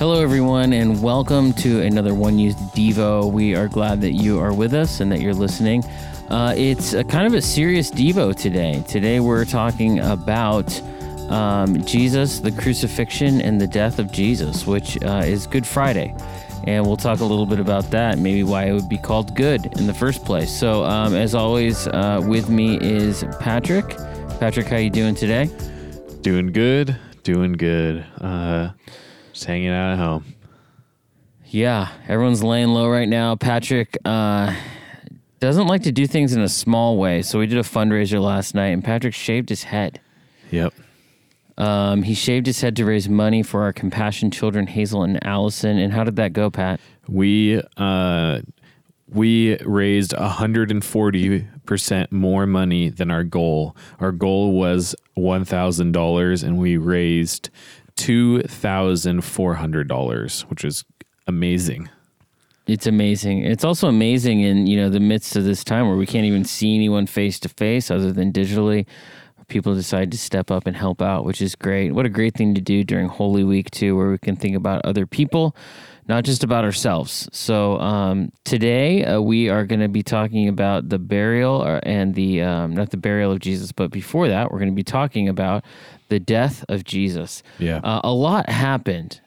Hello, 0.00 0.22
everyone, 0.22 0.72
and 0.72 1.02
welcome 1.02 1.52
to 1.52 1.82
another 1.82 2.14
One 2.14 2.38
Youth 2.38 2.56
Devo. 2.74 3.30
We 3.30 3.54
are 3.54 3.68
glad 3.68 4.00
that 4.00 4.12
you 4.12 4.38
are 4.38 4.54
with 4.54 4.72
us 4.72 5.00
and 5.00 5.12
that 5.12 5.20
you're 5.20 5.34
listening. 5.34 5.84
Uh, 6.30 6.54
it's 6.56 6.94
a 6.94 7.04
kind 7.04 7.26
of 7.26 7.34
a 7.34 7.42
serious 7.42 7.90
Devo 7.90 8.34
today. 8.34 8.82
Today, 8.88 9.20
we're 9.20 9.44
talking 9.44 10.00
about 10.00 10.80
um, 11.30 11.84
Jesus, 11.84 12.40
the 12.40 12.50
crucifixion, 12.50 13.42
and 13.42 13.60
the 13.60 13.66
death 13.66 13.98
of 13.98 14.10
Jesus, 14.10 14.66
which 14.66 14.96
uh, 15.02 15.20
is 15.26 15.46
Good 15.46 15.66
Friday. 15.66 16.16
And 16.64 16.86
we'll 16.86 16.96
talk 16.96 17.20
a 17.20 17.26
little 17.26 17.44
bit 17.44 17.60
about 17.60 17.90
that, 17.90 18.16
maybe 18.16 18.42
why 18.42 18.70
it 18.70 18.72
would 18.72 18.88
be 18.88 18.96
called 18.96 19.36
good 19.36 19.66
in 19.78 19.86
the 19.86 19.92
first 19.92 20.24
place. 20.24 20.50
So, 20.50 20.82
um, 20.82 21.14
as 21.14 21.34
always, 21.34 21.86
uh, 21.88 22.24
with 22.26 22.48
me 22.48 22.78
is 22.80 23.22
Patrick. 23.38 23.86
Patrick, 24.38 24.66
how 24.66 24.78
you 24.78 24.88
doing 24.88 25.14
today? 25.14 25.50
Doing 26.22 26.52
good, 26.52 26.96
doing 27.22 27.52
good. 27.52 28.06
Just 29.40 29.48
hanging 29.48 29.70
out 29.70 29.94
at 29.94 29.98
home. 29.98 30.34
Yeah, 31.46 31.88
everyone's 32.06 32.42
laying 32.42 32.68
low 32.68 32.90
right 32.90 33.08
now. 33.08 33.36
Patrick 33.36 33.96
uh, 34.04 34.54
doesn't 35.38 35.66
like 35.66 35.84
to 35.84 35.92
do 35.92 36.06
things 36.06 36.34
in 36.34 36.42
a 36.42 36.48
small 36.48 36.98
way, 36.98 37.22
so 37.22 37.38
we 37.38 37.46
did 37.46 37.56
a 37.56 37.62
fundraiser 37.62 38.22
last 38.22 38.54
night, 38.54 38.66
and 38.66 38.84
Patrick 38.84 39.14
shaved 39.14 39.48
his 39.48 39.62
head. 39.62 39.98
Yep. 40.50 40.74
Um, 41.56 42.02
he 42.02 42.12
shaved 42.12 42.44
his 42.44 42.60
head 42.60 42.76
to 42.76 42.84
raise 42.84 43.08
money 43.08 43.42
for 43.42 43.62
our 43.62 43.72
compassion 43.72 44.30
children, 44.30 44.66
Hazel 44.66 45.04
and 45.04 45.24
Allison. 45.24 45.78
And 45.78 45.90
how 45.90 46.04
did 46.04 46.16
that 46.16 46.34
go, 46.34 46.50
Pat? 46.50 46.78
We 47.08 47.62
uh, 47.78 48.42
we 49.08 49.56
raised 49.62 50.12
140 50.12 51.48
percent 51.64 52.12
more 52.12 52.46
money 52.46 52.90
than 52.90 53.10
our 53.10 53.24
goal. 53.24 53.76
Our 54.00 54.12
goal 54.12 54.52
was 54.52 54.94
one 55.14 55.44
thousand 55.44 55.92
dollars, 55.92 56.42
and 56.42 56.58
we 56.58 56.76
raised 56.76 57.48
two 58.00 58.40
thousand 58.42 59.20
four 59.20 59.54
hundred 59.54 59.86
dollars, 59.86 60.42
which 60.48 60.64
is 60.64 60.84
amazing. 61.26 61.90
It's 62.66 62.86
amazing. 62.86 63.44
It's 63.44 63.64
also 63.64 63.88
amazing 63.88 64.40
in 64.40 64.66
you 64.66 64.76
know 64.78 64.88
the 64.88 65.00
midst 65.00 65.36
of 65.36 65.44
this 65.44 65.62
time 65.62 65.86
where 65.86 65.96
we 65.96 66.06
can't 66.06 66.24
even 66.24 66.44
see 66.44 66.74
anyone 66.74 67.06
face 67.06 67.38
to 67.40 67.48
face 67.48 67.90
other 67.90 68.10
than 68.12 68.32
digitally. 68.32 68.86
People 69.48 69.74
decide 69.74 70.12
to 70.12 70.18
step 70.18 70.50
up 70.50 70.66
and 70.66 70.76
help 70.76 71.02
out, 71.02 71.24
which 71.24 71.42
is 71.42 71.56
great. 71.56 71.92
What 71.92 72.06
a 72.06 72.08
great 72.08 72.34
thing 72.34 72.54
to 72.54 72.60
do 72.60 72.84
during 72.84 73.08
Holy 73.08 73.44
Week 73.44 73.70
too, 73.70 73.96
where 73.96 74.10
we 74.10 74.18
can 74.18 74.36
think 74.36 74.56
about 74.56 74.84
other 74.84 75.06
people, 75.06 75.56
not 76.06 76.24
just 76.24 76.44
about 76.44 76.64
ourselves. 76.64 77.28
So 77.32 77.76
um, 77.80 78.30
today 78.44 79.04
uh, 79.04 79.20
we 79.20 79.48
are 79.50 79.66
going 79.66 79.80
to 79.80 79.88
be 79.88 80.04
talking 80.04 80.48
about 80.48 80.88
the 80.88 81.00
burial 81.00 81.62
uh, 81.62 81.80
and 81.82 82.14
the 82.14 82.42
um, 82.42 82.74
not 82.74 82.90
the 82.90 82.96
burial 82.96 83.32
of 83.32 83.40
Jesus, 83.40 83.72
but 83.72 83.90
before 83.90 84.28
that 84.28 84.50
we're 84.50 84.60
going 84.60 84.70
to 84.70 84.82
be 84.84 84.84
talking 84.84 85.28
about 85.28 85.64
the 86.10 86.20
death 86.20 86.64
of 86.68 86.84
Jesus. 86.84 87.42
Yeah. 87.58 87.78
Uh, 87.78 88.00
a 88.04 88.12
lot 88.12 88.48
happened 88.50 89.20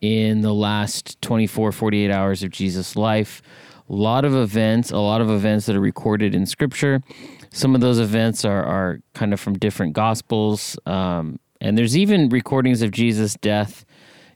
in 0.00 0.40
the 0.40 0.54
last 0.54 1.20
24, 1.20 1.72
48 1.72 2.10
hours 2.10 2.42
of 2.42 2.50
Jesus' 2.50 2.96
life. 2.96 3.42
A 3.90 3.92
lot 3.92 4.24
of 4.24 4.34
events, 4.34 4.90
a 4.90 4.98
lot 4.98 5.20
of 5.20 5.30
events 5.30 5.66
that 5.66 5.76
are 5.76 5.80
recorded 5.80 6.34
in 6.34 6.46
Scripture. 6.46 7.02
Some 7.50 7.74
of 7.74 7.80
those 7.80 7.98
events 7.98 8.44
are, 8.44 8.62
are 8.62 9.00
kind 9.14 9.32
of 9.32 9.40
from 9.40 9.58
different 9.58 9.94
Gospels. 9.94 10.78
Um, 10.86 11.38
and 11.60 11.76
there's 11.76 11.96
even 11.96 12.28
recordings 12.28 12.82
of 12.82 12.90
Jesus' 12.90 13.34
death 13.34 13.84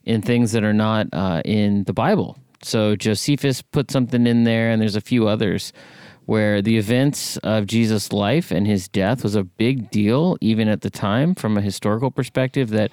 in 0.05 0.23
things 0.23 0.53
that 0.53 0.65
are 0.65 0.73
not 0.73 1.07
uh, 1.13 1.43
in 1.45 1.85
the 1.85 1.93
Bible. 1.93 2.37
So 2.63 2.97
Josephus 2.97 3.63
put 3.63 3.91
something 3.91 4.27
in 4.27 4.45
there, 4.45 4.71
and 4.71 4.81
there's 4.81 4.97
a 4.97 5.01
few 5.01 5.29
others 5.29 5.73
where 6.27 6.63
the 6.63 6.79
events 6.79 7.37
of 7.39 7.67
Jesus' 7.67 8.13
life 8.13 8.51
and 8.51 8.67
his 8.67 8.89
death 8.89 9.23
was 9.23 9.35
a 9.35 9.45
big 9.45 9.91
deal, 9.91 10.37
even 10.41 10.69
at 10.69 10.83
the 10.83 10.91
time, 10.91 11.35
from 11.35 11.57
a 11.57 11.61
historical 11.61 12.11
perspective, 12.11 12.71
that 12.71 12.91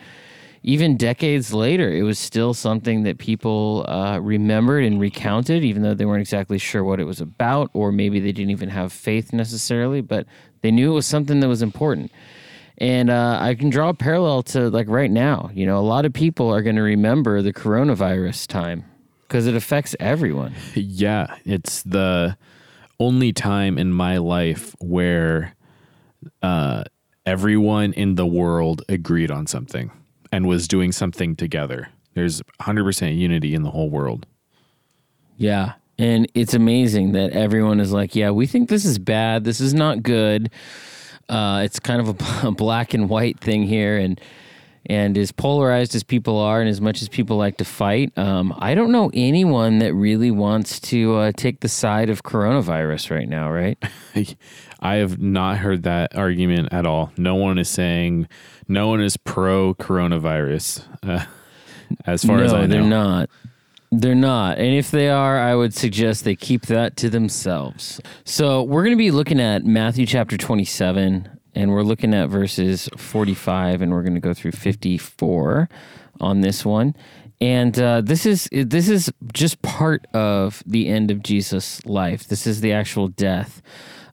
even 0.63 0.97
decades 0.97 1.53
later, 1.53 1.94
it 1.94 2.03
was 2.03 2.19
still 2.19 2.53
something 2.53 3.03
that 3.03 3.17
people 3.17 3.86
uh, 3.88 4.19
remembered 4.19 4.83
and 4.83 4.99
recounted, 4.99 5.63
even 5.63 5.83
though 5.83 5.94
they 5.94 6.05
weren't 6.05 6.21
exactly 6.21 6.58
sure 6.58 6.83
what 6.83 6.99
it 6.99 7.05
was 7.05 7.21
about, 7.21 7.69
or 7.73 7.91
maybe 7.91 8.19
they 8.19 8.31
didn't 8.31 8.52
even 8.52 8.69
have 8.69 8.91
faith 8.91 9.31
necessarily, 9.31 10.02
but 10.02 10.25
they 10.61 10.71
knew 10.71 10.92
it 10.92 10.95
was 10.95 11.05
something 11.05 11.39
that 11.39 11.48
was 11.48 11.61
important. 11.61 12.11
And 12.77 13.09
uh, 13.09 13.37
I 13.39 13.55
can 13.55 13.70
draw 13.70 13.89
a 13.89 13.93
parallel 13.93 14.43
to 14.43 14.70
like 14.70 14.87
right 14.89 15.11
now. 15.11 15.49
You 15.54 15.65
know, 15.65 15.77
a 15.77 15.81
lot 15.83 16.05
of 16.05 16.14
people 16.14 16.49
are 16.49 16.61
going 16.61 16.77
to 16.77 16.81
remember 16.81 17.42
the 17.42 17.54
coronavirus 17.54 18.48
time 18.48 18.86
because 19.27 19.48
it 19.48 19.55
affects 19.55 19.95
everyone. 19.99 20.55
Yeah, 20.75 21.36
it's 21.45 21.83
the 21.83 22.37
only 22.99 23.32
time 23.33 23.77
in 23.77 23.92
my 23.92 24.17
life 24.17 24.76
where 24.80 25.55
uh, 26.42 26.83
everyone 27.26 27.93
in 27.93 28.15
the 28.15 28.26
world 28.26 28.82
agreed 28.89 29.32
on 29.32 29.48
something 29.48 29.92
and 30.32 30.48
was 30.48 30.67
doing 30.67 30.92
something 30.92 31.36
together. 31.36 31.89
There's 32.14 32.42
100% 32.61 33.17
unity 33.17 33.55
in 33.55 33.64
the 33.64 33.71
whole 33.71 33.89
world. 33.89 34.26
Yeah. 35.37 35.73
And 35.98 36.30
it's 36.33 36.54
amazing 36.54 37.14
that 37.14 37.32
everyone 37.32 37.80
is 37.80 37.92
like, 37.92 38.15
yeah, 38.15 38.32
we 38.32 38.48
think 38.48 38.70
this 38.70 38.86
is 38.86 38.99
bad. 38.99 39.43
This 39.43 39.61
is 39.61 39.73
not 39.73 40.04
good. 40.04 40.52
Uh, 41.27 41.61
it's 41.64 41.80
kind 41.80 42.02
of 42.02 42.10
a, 42.10 42.48
a 42.48 42.52
black 42.58 42.93
and 42.93 43.10
white 43.10 43.39
thing 43.39 43.64
here. 43.64 43.98
And, 43.98 44.20
and 44.86 45.17
as 45.17 45.32
polarized 45.32 45.95
as 45.95 46.04
people 46.04 46.38
are, 46.38 46.62
and 46.62 46.70
as 46.70 46.82
much 46.82 47.02
as 47.02 47.10
people 47.10 47.38
like 47.38 47.58
to 47.58 47.66
fight, 47.66 48.17
um, 48.17 48.54
I 48.58 48.76
don't 48.76 48.92
know 48.92 49.12
anyone 49.14 49.80
that 49.80 49.94
really 49.94 50.32
wants 50.32 50.80
to 50.82 51.16
uh, 51.16 51.32
take 51.36 51.60
the 51.60 51.67
side 51.67 52.10
of 52.10 52.23
coronavirus 52.23 53.12
right 53.12 53.28
now, 53.28 53.52
right? 53.52 53.78
I 54.80 54.95
have 54.95 55.20
not 55.20 55.58
heard 55.58 55.84
that 55.84 56.16
argument 56.16 56.70
at 56.72 56.86
all. 56.86 57.12
No 57.17 57.36
one 57.36 57.58
is 57.60 57.70
saying, 57.70 58.28
no 58.67 58.88
one 58.88 59.02
is 59.02 59.17
pro 59.17 59.73
coronavirus, 59.76 60.86
uh, 61.04 61.26
as 62.06 62.23
far 62.23 62.38
no, 62.38 62.44
as 62.44 62.54
I 62.54 62.61
know. 62.61 62.67
they're 62.67 62.82
not. 62.84 63.30
They're 63.92 64.16
not. 64.16 64.60
And 64.60 64.76
if 64.76 64.92
they 64.92 65.10
are, 65.10 65.40
I 65.40 65.56
would 65.56 65.73
suggest 65.73 66.23
they 66.23 66.36
keep 66.36 66.67
that 66.67 66.96
to 66.98 67.10
themselves. 67.10 68.00
So 68.23 68.61
we're 68.61 68.84
going 68.84 68.96
to 68.96 68.98
be 68.98 69.11
looking 69.11 69.40
at 69.40 69.66
Matthew 69.66 70.06
chapter 70.06 70.38
27, 70.38 71.39
and 71.59 71.71
we're 71.71 71.83
looking 71.83 72.14
at 72.14 72.30
verses 72.30 72.87
45, 72.95 73.81
and 73.81 73.92
we're 73.92 74.02
going 74.02 74.15
to 74.15 74.21
go 74.21 74.33
through 74.33 74.53
54 74.53 75.67
on 76.21 76.39
this 76.39 76.64
one. 76.64 76.95
And 77.42 77.77
uh, 77.77 77.99
this 77.99 78.25
is 78.25 78.47
this 78.52 78.87
is 78.87 79.11
just 79.33 79.61
part 79.61 80.05
of 80.14 80.64
the 80.65 80.87
end 80.87 81.11
of 81.11 81.21
Jesus' 81.21 81.86
life. 81.86 82.27
This 82.27 82.48
is 82.48 82.61
the 82.61 82.71
actual 82.71 83.09
death. 83.09 83.61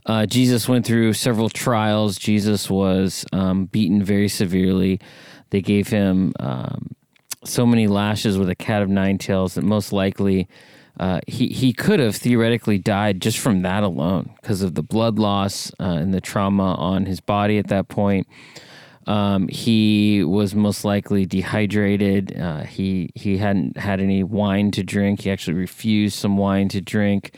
Uh, 0.06 0.26
Jesus 0.26 0.68
went 0.68 0.84
through 0.86 1.12
several 1.12 1.48
trials. 1.48 2.18
Jesus 2.18 2.68
was 2.68 3.24
um, 3.32 3.66
beaten 3.66 4.02
very 4.02 4.28
severely. 4.28 5.00
They 5.50 5.60
gave 5.60 5.88
him 5.88 6.32
um, 6.40 6.96
so 7.44 7.64
many 7.64 7.86
lashes 7.86 8.38
with 8.38 8.50
a 8.50 8.56
cat 8.56 8.82
of 8.82 8.88
nine 8.88 9.18
tails 9.18 9.54
that 9.54 9.62
most 9.62 9.92
likely 9.92 10.48
uh, 10.98 11.20
he 11.26 11.48
he 11.48 11.72
could 11.72 12.00
have 12.00 12.16
theoretically 12.16 12.78
died 12.78 13.20
just 13.20 13.38
from 13.38 13.62
that 13.62 13.82
alone 13.82 14.30
because 14.40 14.62
of 14.62 14.74
the 14.74 14.82
blood 14.82 15.18
loss 15.18 15.70
uh, 15.78 15.84
and 15.84 16.14
the 16.14 16.20
trauma 16.20 16.74
on 16.74 17.06
his 17.06 17.20
body 17.20 17.58
at 17.58 17.68
that 17.68 17.88
point. 17.88 18.26
Um, 19.06 19.46
he 19.48 20.24
was 20.24 20.54
most 20.54 20.84
likely 20.84 21.26
dehydrated. 21.26 22.38
Uh, 22.38 22.62
he 22.62 23.10
he 23.14 23.36
hadn't 23.36 23.76
had 23.76 24.00
any 24.00 24.24
wine 24.24 24.70
to 24.72 24.82
drink. 24.82 25.22
He 25.22 25.30
actually 25.30 25.54
refused 25.54 26.18
some 26.18 26.36
wine 26.36 26.68
to 26.70 26.80
drink. 26.80 27.36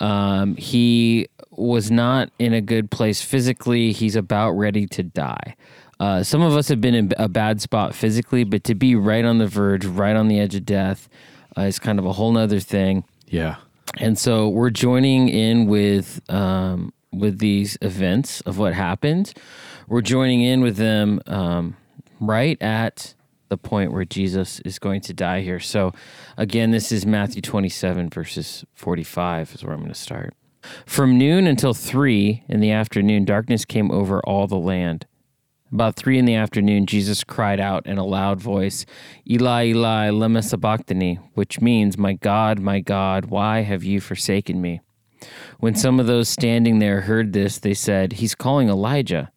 Um, 0.00 0.56
he 0.56 1.28
was 1.50 1.90
not 1.90 2.30
in 2.38 2.54
a 2.54 2.60
good 2.60 2.90
place 2.90 3.20
physically. 3.20 3.92
He's 3.92 4.16
about 4.16 4.52
ready 4.52 4.86
to 4.86 5.02
die. 5.02 5.56
Uh, 6.00 6.22
some 6.22 6.40
of 6.40 6.56
us 6.56 6.68
have 6.68 6.80
been 6.80 6.94
in 6.94 7.12
a 7.16 7.28
bad 7.28 7.60
spot 7.60 7.94
physically, 7.94 8.44
but 8.44 8.62
to 8.64 8.74
be 8.74 8.94
right 8.94 9.24
on 9.24 9.38
the 9.38 9.48
verge, 9.48 9.84
right 9.84 10.14
on 10.14 10.28
the 10.28 10.38
edge 10.38 10.54
of 10.54 10.64
death, 10.64 11.08
uh, 11.56 11.62
is 11.62 11.78
kind 11.78 11.98
of 11.98 12.06
a 12.06 12.12
whole 12.12 12.32
nother 12.32 12.60
thing. 12.60 13.04
Yeah. 13.26 13.56
And 13.98 14.18
so 14.18 14.48
we're 14.48 14.70
joining 14.70 15.28
in 15.28 15.66
with 15.66 16.20
um, 16.30 16.92
with 17.12 17.38
these 17.38 17.78
events 17.80 18.40
of 18.42 18.58
what 18.58 18.74
happened. 18.74 19.32
We're 19.88 20.02
joining 20.02 20.42
in 20.42 20.60
with 20.60 20.76
them 20.76 21.20
um, 21.26 21.76
right 22.20 22.60
at 22.60 23.14
the 23.48 23.56
point 23.56 23.92
where 23.92 24.04
Jesus 24.04 24.60
is 24.60 24.78
going 24.78 25.00
to 25.02 25.14
die 25.14 25.40
here. 25.40 25.60
So 25.60 25.92
again, 26.36 26.70
this 26.70 26.92
is 26.92 27.06
Matthew 27.06 27.40
27 27.40 28.10
verses 28.10 28.64
45 28.74 29.54
is 29.54 29.64
where 29.64 29.72
I'm 29.72 29.80
going 29.80 29.92
to 29.92 29.98
start. 29.98 30.34
From 30.84 31.16
noon 31.16 31.46
until 31.46 31.72
three 31.72 32.42
in 32.48 32.60
the 32.60 32.70
afternoon, 32.70 33.24
darkness 33.24 33.64
came 33.64 33.90
over 33.90 34.20
all 34.20 34.46
the 34.46 34.58
land. 34.58 35.06
About 35.70 35.96
three 35.96 36.18
in 36.18 36.24
the 36.24 36.34
afternoon, 36.34 36.86
Jesus 36.86 37.24
cried 37.24 37.60
out 37.60 37.86
in 37.86 37.98
a 37.98 38.04
loud 38.04 38.40
voice, 38.40 38.86
Eli, 39.28 39.66
Eli, 39.66 40.08
lema 40.08 40.42
sabachthani, 40.42 41.16
which 41.34 41.60
means, 41.60 41.98
My 41.98 42.14
God, 42.14 42.58
my 42.58 42.80
God, 42.80 43.26
why 43.26 43.60
have 43.60 43.84
you 43.84 44.00
forsaken 44.00 44.62
me? 44.62 44.80
When 45.58 45.74
some 45.74 46.00
of 46.00 46.06
those 46.06 46.28
standing 46.28 46.78
there 46.78 47.02
heard 47.02 47.32
this, 47.32 47.58
they 47.58 47.74
said, 47.74 48.14
He's 48.14 48.34
calling 48.34 48.70
Elijah. 48.70 49.30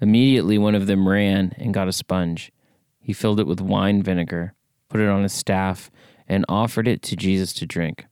Immediately, 0.00 0.56
one 0.56 0.74
of 0.74 0.86
them 0.86 1.06
ran 1.06 1.52
and 1.58 1.74
got 1.74 1.88
a 1.88 1.92
sponge. 1.92 2.50
He 2.98 3.12
filled 3.12 3.40
it 3.40 3.46
with 3.46 3.60
wine 3.60 4.02
vinegar, 4.02 4.54
put 4.88 5.00
it 5.00 5.08
on 5.08 5.24
his 5.24 5.34
staff, 5.34 5.90
and 6.26 6.46
offered 6.48 6.88
it 6.88 7.02
to 7.02 7.16
Jesus 7.16 7.52
to 7.54 7.66
drink. 7.66 8.06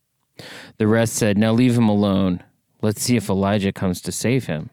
The 0.76 0.86
rest 0.86 1.14
said, 1.14 1.38
Now 1.38 1.52
leave 1.52 1.78
him 1.78 1.88
alone. 1.88 2.42
Let's 2.82 3.02
see 3.02 3.16
if 3.16 3.30
Elijah 3.30 3.72
comes 3.72 4.02
to 4.02 4.12
save 4.12 4.46
him. 4.46 4.68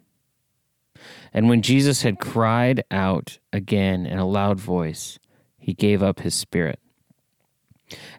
And 1.35 1.49
when 1.49 1.61
Jesus 1.61 2.03
had 2.03 2.17
cried 2.17 2.85
out 2.89 3.39
again 3.51 4.05
in 4.05 4.17
a 4.17 4.25
loud 4.25 4.57
voice, 4.57 5.19
he 5.59 5.73
gave 5.73 6.01
up 6.01 6.21
his 6.21 6.33
spirit. 6.33 6.79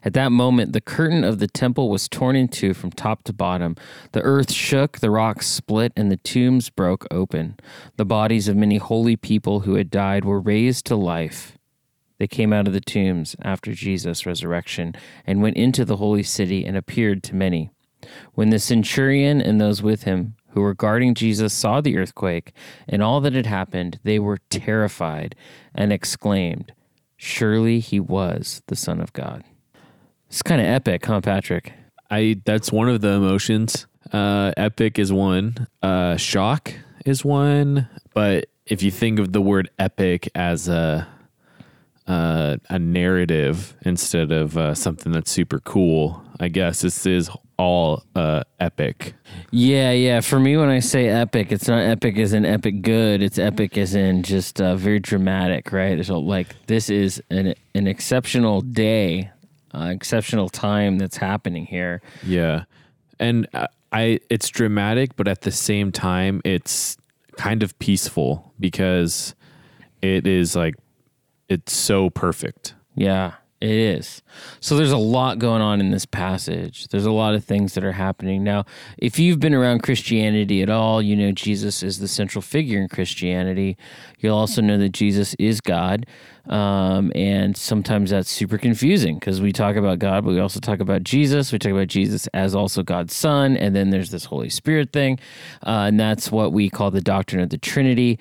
At 0.05 0.13
that 0.13 0.31
moment, 0.31 0.71
the 0.71 0.79
curtain 0.79 1.23
of 1.23 1.39
the 1.39 1.47
temple 1.47 1.89
was 1.89 2.07
torn 2.07 2.35
in 2.35 2.47
two 2.47 2.75
from 2.75 2.91
top 2.91 3.23
to 3.23 3.33
bottom. 3.33 3.75
The 4.11 4.21
earth 4.21 4.51
shook, 4.51 4.99
the 4.99 5.09
rocks 5.09 5.47
split, 5.47 5.93
and 5.97 6.11
the 6.11 6.17
tombs 6.17 6.69
broke 6.69 7.07
open. 7.09 7.57
The 7.95 8.05
bodies 8.05 8.47
of 8.47 8.55
many 8.55 8.77
holy 8.77 9.15
people 9.15 9.61
who 9.61 9.73
had 9.73 9.89
died 9.89 10.23
were 10.23 10.39
raised 10.39 10.85
to 10.85 10.95
life. 10.95 11.57
They 12.19 12.27
came 12.27 12.53
out 12.53 12.67
of 12.67 12.73
the 12.73 12.81
tombs 12.81 13.35
after 13.41 13.73
Jesus' 13.73 14.27
resurrection 14.27 14.93
and 15.25 15.41
went 15.41 15.57
into 15.57 15.85
the 15.85 15.97
holy 15.97 16.23
city 16.23 16.63
and 16.63 16.77
appeared 16.77 17.23
to 17.23 17.35
many. 17.35 17.71
When 18.35 18.51
the 18.51 18.59
centurion 18.59 19.41
and 19.41 19.59
those 19.59 19.81
with 19.81 20.03
him 20.03 20.35
who 20.57 20.61
were 20.63 20.73
guarding 20.73 21.13
Jesus 21.13 21.53
saw 21.53 21.81
the 21.81 21.99
earthquake 21.99 22.51
and 22.89 23.03
all 23.03 23.21
that 23.21 23.33
had 23.33 23.45
happened, 23.45 23.99
they 24.03 24.17
were 24.17 24.39
terrified 24.49 25.35
and 25.75 25.93
exclaimed, 25.93 26.71
Surely 27.15 27.79
he 27.79 27.99
was 27.99 28.63
the 28.65 28.75
Son 28.75 28.99
of 28.99 29.13
God. 29.13 29.43
It's 30.29 30.41
kind 30.41 30.59
of 30.59 30.65
epic, 30.65 31.05
huh, 31.05 31.21
Patrick? 31.21 31.73
I 32.09 32.41
that's 32.43 32.71
one 32.71 32.89
of 32.89 33.01
the 33.01 33.09
emotions. 33.09 33.85
Uh, 34.11 34.51
epic 34.57 34.97
is 34.97 35.13
one. 35.13 35.67
Uh, 35.83 36.17
shock 36.17 36.73
is 37.05 37.23
one. 37.23 37.87
But 38.15 38.47
if 38.65 38.81
you 38.81 38.89
think 38.89 39.19
of 39.19 39.33
the 39.33 39.41
word 39.41 39.69
epic 39.77 40.27
as 40.33 40.67
a 40.67 41.07
uh, 42.07 42.57
a 42.67 42.79
narrative 42.79 43.75
instead 43.85 44.31
of 44.31 44.57
uh, 44.57 44.73
something 44.73 45.11
that's 45.11 45.29
super 45.29 45.59
cool, 45.59 46.23
I 46.39 46.47
guess 46.47 46.81
this 46.81 47.05
is 47.05 47.29
all 47.57 48.03
uh, 48.15 48.43
epic. 48.59 49.13
Yeah, 49.51 49.91
yeah. 49.91 50.21
For 50.21 50.39
me, 50.39 50.57
when 50.57 50.69
I 50.69 50.79
say 50.79 51.07
epic, 51.07 51.51
it's 51.51 51.67
not 51.67 51.79
epic 51.79 52.17
as 52.17 52.33
in 52.33 52.45
epic 52.45 52.81
good. 52.81 53.21
It's 53.21 53.39
epic 53.39 53.77
as 53.77 53.95
in 53.95 54.23
just 54.23 54.61
uh, 54.61 54.75
very 54.75 54.99
dramatic, 54.99 55.71
right? 55.71 56.03
So, 56.05 56.19
like, 56.19 56.47
this 56.67 56.89
is 56.89 57.21
an 57.29 57.55
an 57.73 57.87
exceptional 57.87 58.61
day 58.61 59.31
uh, 59.73 59.89
exceptional 59.91 60.49
time 60.49 60.97
that's 60.97 61.17
happening 61.17 61.65
here. 61.65 62.01
Yeah, 62.23 62.63
and 63.19 63.47
uh, 63.53 63.67
I 63.91 64.19
it's 64.29 64.49
dramatic, 64.49 65.15
but 65.15 65.27
at 65.27 65.41
the 65.41 65.51
same 65.51 65.91
time, 65.91 66.41
it's 66.43 66.97
kind 67.37 67.63
of 67.63 67.77
peaceful 67.79 68.53
because 68.59 69.35
it 70.01 70.27
is 70.27 70.55
like 70.55 70.75
it's 71.49 71.73
so 71.73 72.09
perfect. 72.09 72.75
Yeah, 72.95 73.33
it 73.59 73.71
is. 73.71 74.21
So 74.59 74.77
there's 74.77 74.91
a 74.91 74.97
lot 74.97 75.39
going 75.39 75.63
on 75.63 75.79
in 75.79 75.89
this 75.89 76.05
passage. 76.05 76.87
There's 76.89 77.05
a 77.05 77.11
lot 77.11 77.33
of 77.33 77.43
things 77.43 77.73
that 77.73 77.83
are 77.83 77.93
happening. 77.93 78.43
Now, 78.43 78.65
if 78.97 79.17
you've 79.17 79.39
been 79.39 79.55
around 79.55 79.81
Christianity 79.81 80.61
at 80.61 80.69
all, 80.69 81.01
you 81.01 81.15
know 81.15 81.31
Jesus 81.31 81.81
is 81.81 81.97
the 81.97 82.07
central 82.07 82.43
figure 82.43 82.79
in 82.79 82.87
Christianity. 82.87 83.75
You'll 84.19 84.37
also 84.37 84.61
know 84.61 84.77
that 84.77 84.89
Jesus 84.89 85.35
is 85.39 85.59
God. 85.59 86.05
Um, 86.49 87.11
and 87.15 87.57
sometimes 87.57 88.11
that's 88.11 88.29
super 88.29 88.57
confusing 88.57 89.15
because 89.15 89.41
we 89.41 89.51
talk 89.51 89.75
about 89.75 89.99
God, 89.99 90.23
but 90.23 90.31
we 90.31 90.39
also 90.39 90.59
talk 90.59 90.79
about 90.79 91.03
Jesus. 91.03 91.51
We 91.51 91.59
talk 91.59 91.71
about 91.71 91.87
Jesus 91.87 92.27
as 92.27 92.55
also 92.55 92.83
God's 92.83 93.15
Son, 93.15 93.57
and 93.57 93.75
then 93.75 93.89
there's 93.89 94.11
this 94.11 94.25
Holy 94.25 94.49
Spirit 94.49 94.93
thing, 94.93 95.19
uh, 95.65 95.87
and 95.87 95.99
that's 95.99 96.31
what 96.31 96.53
we 96.53 96.69
call 96.69 96.89
the 96.89 97.01
doctrine 97.01 97.41
of 97.41 97.49
the 97.49 97.57
Trinity. 97.57 98.17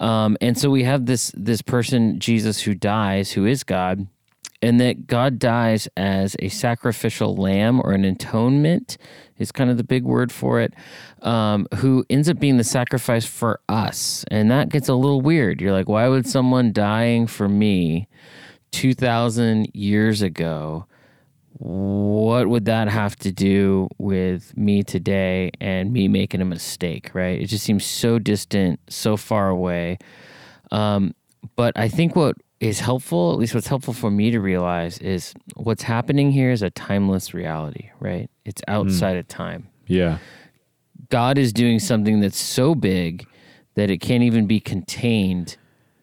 Um, 0.00 0.36
and 0.40 0.58
so 0.58 0.70
we 0.70 0.82
have 0.84 1.06
this 1.06 1.32
this 1.36 1.62
person, 1.62 2.18
Jesus, 2.18 2.62
who 2.62 2.74
dies, 2.74 3.30
who 3.32 3.46
is 3.46 3.62
God, 3.62 4.08
and 4.60 4.80
that 4.80 5.06
God 5.06 5.38
dies 5.38 5.88
as 5.96 6.36
a 6.40 6.48
sacrificial 6.48 7.36
lamb 7.36 7.80
or 7.80 7.92
an 7.92 8.04
atonement 8.04 8.98
is 9.38 9.52
kind 9.52 9.70
of 9.70 9.76
the 9.76 9.84
big 9.84 10.04
word 10.04 10.32
for 10.32 10.60
it, 10.60 10.74
um, 11.22 11.68
who 11.76 12.04
ends 12.10 12.28
up 12.28 12.40
being 12.40 12.56
the 12.56 12.64
sacrifice 12.64 13.24
for 13.24 13.60
us. 13.68 14.24
And 14.30 14.50
that 14.50 14.68
gets 14.68 14.88
a 14.88 14.94
little 14.94 15.20
weird. 15.20 15.60
You're 15.60 15.72
like, 15.72 15.88
why 15.88 16.08
would 16.08 16.26
someone 16.26 16.72
dying 16.72 17.26
for 17.28 17.48
me 17.48 18.08
2,000 18.72 19.70
years 19.74 20.22
ago? 20.22 20.86
What 21.52 22.48
would 22.48 22.64
that 22.64 22.88
have 22.88 23.16
to 23.16 23.32
do 23.32 23.88
with 23.98 24.56
me 24.56 24.82
today 24.82 25.50
and 25.60 25.92
me 25.92 26.08
making 26.08 26.40
a 26.40 26.44
mistake, 26.44 27.10
right? 27.14 27.40
It 27.40 27.46
just 27.46 27.64
seems 27.64 27.84
so 27.84 28.18
distant, 28.18 28.80
so 28.88 29.16
far 29.16 29.48
away. 29.48 29.98
Um, 30.70 31.14
but 31.56 31.76
I 31.76 31.88
think 31.88 32.16
what 32.16 32.36
is 32.60 32.80
helpful, 32.80 33.32
at 33.32 33.38
least 33.38 33.54
what's 33.54 33.68
helpful 33.68 33.94
for 33.94 34.10
me 34.10 34.30
to 34.30 34.40
realize, 34.40 34.98
is 34.98 35.34
what's 35.54 35.82
happening 35.82 36.32
here 36.32 36.50
is 36.50 36.62
a 36.62 36.70
timeless 36.70 37.32
reality, 37.32 37.90
right? 38.00 38.30
It's 38.44 38.62
outside 38.66 39.16
mm. 39.16 39.20
of 39.20 39.28
time. 39.28 39.68
Yeah. 39.86 40.18
God 41.10 41.38
is 41.38 41.52
doing 41.52 41.78
something 41.78 42.20
that's 42.20 42.38
so 42.38 42.74
big 42.74 43.26
that 43.74 43.90
it 43.90 43.98
can't 43.98 44.24
even 44.24 44.46
be 44.46 44.58
contained 44.58 45.56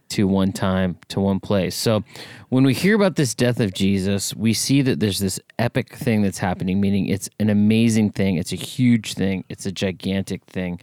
to 0.08 0.28
one 0.28 0.54
time, 0.54 0.98
to 1.10 1.20
one 1.20 1.40
place. 1.40 1.76
So 1.76 2.04
when 2.50 2.64
we 2.64 2.74
hear 2.74 2.96
about 2.96 3.16
this 3.16 3.34
death 3.34 3.60
of 3.60 3.74
Jesus, 3.74 4.34
we 4.34 4.54
see 4.54 4.82
that 4.82 5.00
there's 5.00 5.20
this 5.20 5.40
epic 5.60 5.94
thing 5.94 6.22
that's 6.22 6.38
happening, 6.38 6.80
meaning 6.80 7.08
it's 7.08 7.30
an 7.40 7.50
amazing 7.50 8.12
thing, 8.12 8.38
it's 8.38 8.54
a 8.54 8.58
huge 8.58 9.16
thing, 9.16 9.44
it's 9.50 9.66
a 9.66 9.72
gigantic 9.72 10.46
thing. 10.46 10.80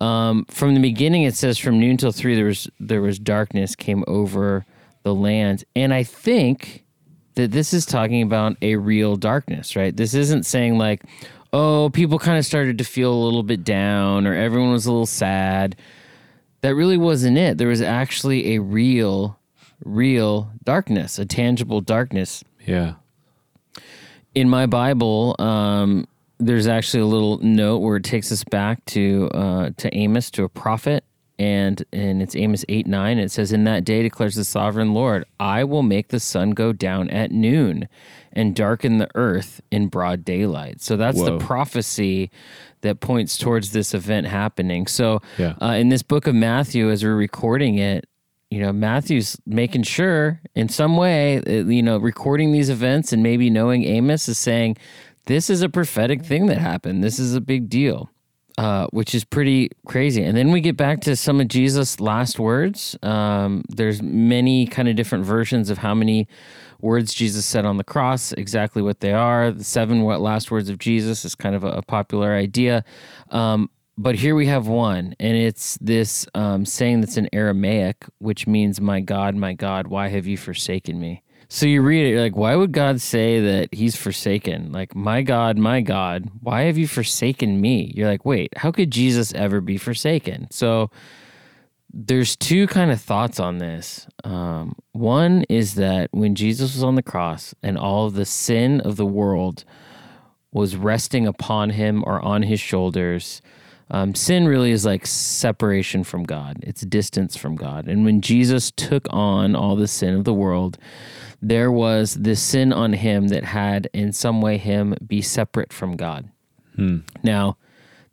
Um, 0.00 0.44
from 0.50 0.74
the 0.74 0.80
beginning, 0.80 1.22
it 1.22 1.36
says 1.36 1.56
from 1.56 1.80
noon 1.80 1.96
till 1.96 2.12
three, 2.12 2.34
there 2.34 2.44
was 2.44 2.68
there 2.78 3.00
was 3.00 3.18
darkness 3.18 3.74
came 3.74 4.04
over 4.06 4.66
the 5.04 5.14
land. 5.14 5.64
And 5.76 5.94
I 5.94 6.02
think 6.02 6.84
that 7.36 7.52
this 7.52 7.72
is 7.72 7.86
talking 7.86 8.22
about 8.22 8.56
a 8.62 8.76
real 8.76 9.16
darkness, 9.16 9.76
right? 9.76 9.96
This 9.96 10.14
isn't 10.14 10.44
saying 10.44 10.78
like, 10.78 11.02
oh, 11.52 11.90
people 11.90 12.18
kind 12.18 12.38
of 12.38 12.44
started 12.44 12.78
to 12.78 12.84
feel 12.84 13.12
a 13.12 13.22
little 13.22 13.42
bit 13.44 13.62
down 13.62 14.26
or 14.26 14.34
everyone 14.34 14.72
was 14.72 14.86
a 14.86 14.90
little 14.90 15.06
sad. 15.06 15.76
That 16.62 16.74
really 16.74 16.96
wasn't 16.96 17.38
it. 17.38 17.58
There 17.58 17.68
was 17.68 17.82
actually 17.82 18.54
a 18.54 18.60
real, 18.60 19.38
real 19.84 20.50
darkness, 20.64 21.18
a 21.18 21.26
tangible 21.26 21.80
darkness. 21.80 22.42
Yeah. 22.66 22.94
In 24.34 24.48
my 24.48 24.66
Bible, 24.66 25.36
um, 25.38 26.08
there's 26.38 26.66
actually 26.66 27.02
a 27.02 27.06
little 27.06 27.38
note 27.38 27.78
where 27.78 27.96
it 27.96 28.04
takes 28.04 28.32
us 28.32 28.42
back 28.44 28.84
to 28.86 29.30
uh, 29.32 29.70
to 29.76 29.94
Amos, 29.96 30.30
to 30.32 30.44
a 30.44 30.48
prophet, 30.48 31.04
and 31.38 31.84
and 31.92 32.22
it's 32.22 32.36
Amos 32.36 32.64
8 32.68 32.86
9. 32.86 33.18
It 33.18 33.30
says, 33.30 33.52
In 33.52 33.64
that 33.64 33.84
day 33.84 34.02
declares 34.02 34.34
the 34.34 34.44
sovereign 34.44 34.94
Lord, 34.94 35.24
I 35.40 35.64
will 35.64 35.82
make 35.82 36.08
the 36.08 36.20
sun 36.20 36.50
go 36.50 36.72
down 36.72 37.10
at 37.10 37.30
noon 37.30 37.88
and 38.32 38.54
darken 38.54 38.98
the 38.98 39.08
earth 39.14 39.60
in 39.70 39.88
broad 39.88 40.24
daylight. 40.24 40.80
So 40.80 40.96
that's 40.96 41.18
Whoa. 41.18 41.38
the 41.38 41.44
prophecy 41.44 42.30
that 42.82 43.00
points 43.00 43.38
towards 43.38 43.72
this 43.72 43.94
event 43.94 44.26
happening. 44.26 44.86
So 44.86 45.22
yeah. 45.38 45.54
uh, 45.60 45.72
in 45.72 45.88
this 45.88 46.02
book 46.02 46.26
of 46.26 46.34
Matthew, 46.34 46.90
as 46.90 47.02
we're 47.02 47.16
recording 47.16 47.78
it, 47.78 48.06
you 48.50 48.60
know, 48.60 48.72
Matthew's 48.72 49.36
making 49.46 49.82
sure 49.82 50.40
in 50.54 50.68
some 50.68 50.96
way, 50.96 51.38
uh, 51.38 51.64
you 51.64 51.82
know, 51.82 51.98
recording 51.98 52.52
these 52.52 52.70
events 52.70 53.12
and 53.12 53.22
maybe 53.22 53.50
knowing 53.50 53.84
Amos 53.84 54.28
is 54.28 54.38
saying, 54.38 54.76
this 55.26 55.48
is 55.48 55.62
a 55.62 55.68
prophetic 55.68 56.24
thing 56.24 56.46
that 56.46 56.58
happened. 56.58 57.02
This 57.02 57.18
is 57.18 57.34
a 57.34 57.40
big 57.40 57.68
deal 57.68 58.10
uh, 58.56 58.86
which 58.88 59.14
is 59.14 59.24
pretty 59.24 59.70
crazy. 59.86 60.22
And 60.22 60.36
then 60.36 60.52
we 60.52 60.60
get 60.60 60.76
back 60.76 61.00
to 61.02 61.16
some 61.16 61.40
of 61.40 61.48
Jesus' 61.48 61.98
last 61.98 62.38
words. 62.38 62.96
Um, 63.02 63.64
there's 63.68 64.00
many 64.00 64.66
kind 64.66 64.88
of 64.88 64.94
different 64.94 65.24
versions 65.24 65.70
of 65.70 65.78
how 65.78 65.94
many 65.94 66.28
words 66.80 67.12
Jesus 67.14 67.44
said 67.44 67.64
on 67.64 67.78
the 67.78 67.84
cross, 67.84 68.32
exactly 68.32 68.80
what 68.80 69.00
they 69.00 69.12
are. 69.12 69.50
The 69.50 69.64
seven 69.64 70.02
what 70.02 70.20
last 70.20 70.50
words 70.50 70.68
of 70.68 70.78
Jesus 70.78 71.24
is 71.24 71.34
kind 71.34 71.56
of 71.56 71.64
a, 71.64 71.70
a 71.70 71.82
popular 71.82 72.34
idea. 72.34 72.84
Um, 73.30 73.70
but 73.98 74.16
here 74.16 74.34
we 74.34 74.46
have 74.46 74.66
one, 74.68 75.14
and 75.20 75.36
it's 75.36 75.78
this 75.80 76.26
um, 76.34 76.64
saying 76.64 77.00
that's 77.00 77.16
in 77.16 77.28
Aramaic, 77.32 78.04
which 78.18 78.46
means, 78.46 78.80
My 78.80 79.00
God, 79.00 79.34
my 79.34 79.52
God, 79.52 79.86
why 79.86 80.08
have 80.08 80.26
you 80.26 80.36
forsaken 80.36 81.00
me? 81.00 81.23
So 81.48 81.66
you 81.66 81.82
read 81.82 82.06
it, 82.06 82.10
you're 82.10 82.20
like, 82.20 82.36
why 82.36 82.56
would 82.56 82.72
God 82.72 83.00
say 83.00 83.40
that 83.40 83.72
he's 83.72 83.96
forsaken? 83.96 84.72
Like, 84.72 84.94
my 84.94 85.22
God, 85.22 85.58
my 85.58 85.80
God, 85.80 86.30
why 86.40 86.62
have 86.62 86.78
you 86.78 86.88
forsaken 86.88 87.60
me? 87.60 87.92
You're 87.94 88.08
like, 88.08 88.24
wait, 88.24 88.56
how 88.56 88.70
could 88.72 88.90
Jesus 88.90 89.32
ever 89.34 89.60
be 89.60 89.76
forsaken? 89.76 90.48
So 90.50 90.90
there's 91.92 92.34
two 92.34 92.66
kind 92.66 92.90
of 92.90 93.00
thoughts 93.00 93.38
on 93.38 93.58
this. 93.58 94.06
Um, 94.24 94.74
one 94.92 95.44
is 95.48 95.76
that 95.76 96.08
when 96.12 96.34
Jesus 96.34 96.74
was 96.74 96.82
on 96.82 96.96
the 96.96 97.02
cross 97.02 97.54
and 97.62 97.78
all 97.78 98.10
the 98.10 98.24
sin 98.24 98.80
of 98.80 98.96
the 98.96 99.06
world 99.06 99.64
was 100.52 100.76
resting 100.76 101.26
upon 101.26 101.70
him 101.70 102.02
or 102.04 102.20
on 102.20 102.42
his 102.42 102.58
shoulders, 102.58 103.40
um, 103.90 104.14
sin 104.14 104.48
really 104.48 104.70
is 104.70 104.84
like 104.84 105.06
separation 105.06 106.04
from 106.04 106.24
God, 106.24 106.58
it's 106.62 106.80
distance 106.82 107.36
from 107.36 107.54
God. 107.54 107.86
And 107.86 108.04
when 108.04 108.20
Jesus 108.20 108.72
took 108.72 109.06
on 109.10 109.54
all 109.54 109.76
the 109.76 109.86
sin 109.88 110.14
of 110.14 110.24
the 110.24 110.34
world, 110.34 110.78
there 111.48 111.70
was 111.70 112.14
this 112.14 112.42
sin 112.42 112.72
on 112.72 112.94
him 112.94 113.28
that 113.28 113.44
had 113.44 113.88
in 113.92 114.12
some 114.12 114.40
way 114.40 114.56
him 114.56 114.94
be 115.06 115.20
separate 115.20 115.72
from 115.72 115.94
God. 115.94 116.30
Hmm. 116.74 116.98
Now, 117.22 117.58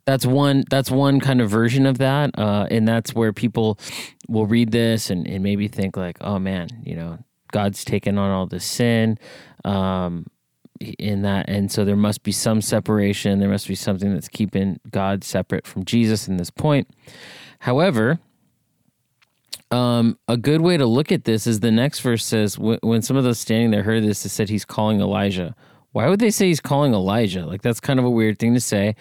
that's 0.04 0.26
one 0.26 0.64
that's 0.68 0.90
one 0.90 1.18
kind 1.20 1.40
of 1.40 1.48
version 1.48 1.86
of 1.86 1.98
that, 1.98 2.38
uh, 2.38 2.66
and 2.70 2.86
that's 2.86 3.14
where 3.14 3.32
people 3.32 3.78
will 4.28 4.46
read 4.46 4.70
this 4.70 5.10
and, 5.10 5.26
and 5.26 5.42
maybe 5.42 5.68
think 5.68 5.96
like, 5.96 6.18
oh 6.20 6.38
man, 6.38 6.68
you 6.84 6.94
know, 6.94 7.18
God's 7.52 7.84
taken 7.84 8.18
on 8.18 8.30
all 8.30 8.46
this 8.46 8.64
sin. 8.64 9.18
Um, 9.64 10.26
in 10.98 11.22
that 11.22 11.48
and 11.48 11.70
so 11.70 11.84
there 11.84 11.94
must 11.94 12.24
be 12.24 12.32
some 12.32 12.60
separation 12.60 13.38
there 13.38 13.48
must 13.48 13.68
be 13.68 13.74
something 13.76 14.12
that's 14.12 14.26
keeping 14.26 14.80
god 14.90 15.22
separate 15.22 15.64
from 15.64 15.84
jesus 15.84 16.26
in 16.26 16.38
this 16.38 16.50
point 16.50 16.88
however 17.60 18.18
um, 19.72 20.18
a 20.28 20.36
good 20.36 20.60
way 20.60 20.76
to 20.76 20.86
look 20.86 21.10
at 21.10 21.24
this 21.24 21.46
is 21.46 21.60
the 21.60 21.70
next 21.70 22.00
verse 22.00 22.24
says, 22.24 22.58
"When 22.58 23.02
some 23.02 23.16
of 23.16 23.24
those 23.24 23.38
standing 23.38 23.70
there 23.70 23.82
heard 23.82 24.02
this, 24.04 24.24
it 24.24 24.28
said 24.28 24.48
he's 24.48 24.64
calling 24.64 25.00
Elijah." 25.00 25.54
Why 25.92 26.08
would 26.08 26.20
they 26.20 26.30
say 26.30 26.46
he's 26.46 26.60
calling 26.60 26.94
Elijah? 26.94 27.44
Like 27.44 27.62
that's 27.62 27.80
kind 27.80 27.98
of 27.98 28.04
a 28.04 28.10
weird 28.10 28.38
thing 28.38 28.54
to 28.54 28.60
say. 28.60 28.94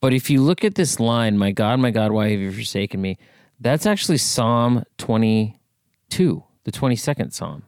But 0.00 0.12
if 0.12 0.28
you 0.30 0.42
look 0.42 0.64
at 0.64 0.74
this 0.74 1.00
line, 1.00 1.38
"My 1.38 1.52
God, 1.52 1.80
my 1.80 1.90
God, 1.90 2.12
why 2.12 2.30
have 2.30 2.40
you 2.40 2.52
forsaken 2.52 3.00
me?" 3.00 3.16
That's 3.60 3.86
actually 3.86 4.18
Psalm 4.18 4.84
twenty-two, 4.98 6.44
the 6.64 6.72
twenty-second 6.72 7.32
Psalm. 7.32 7.64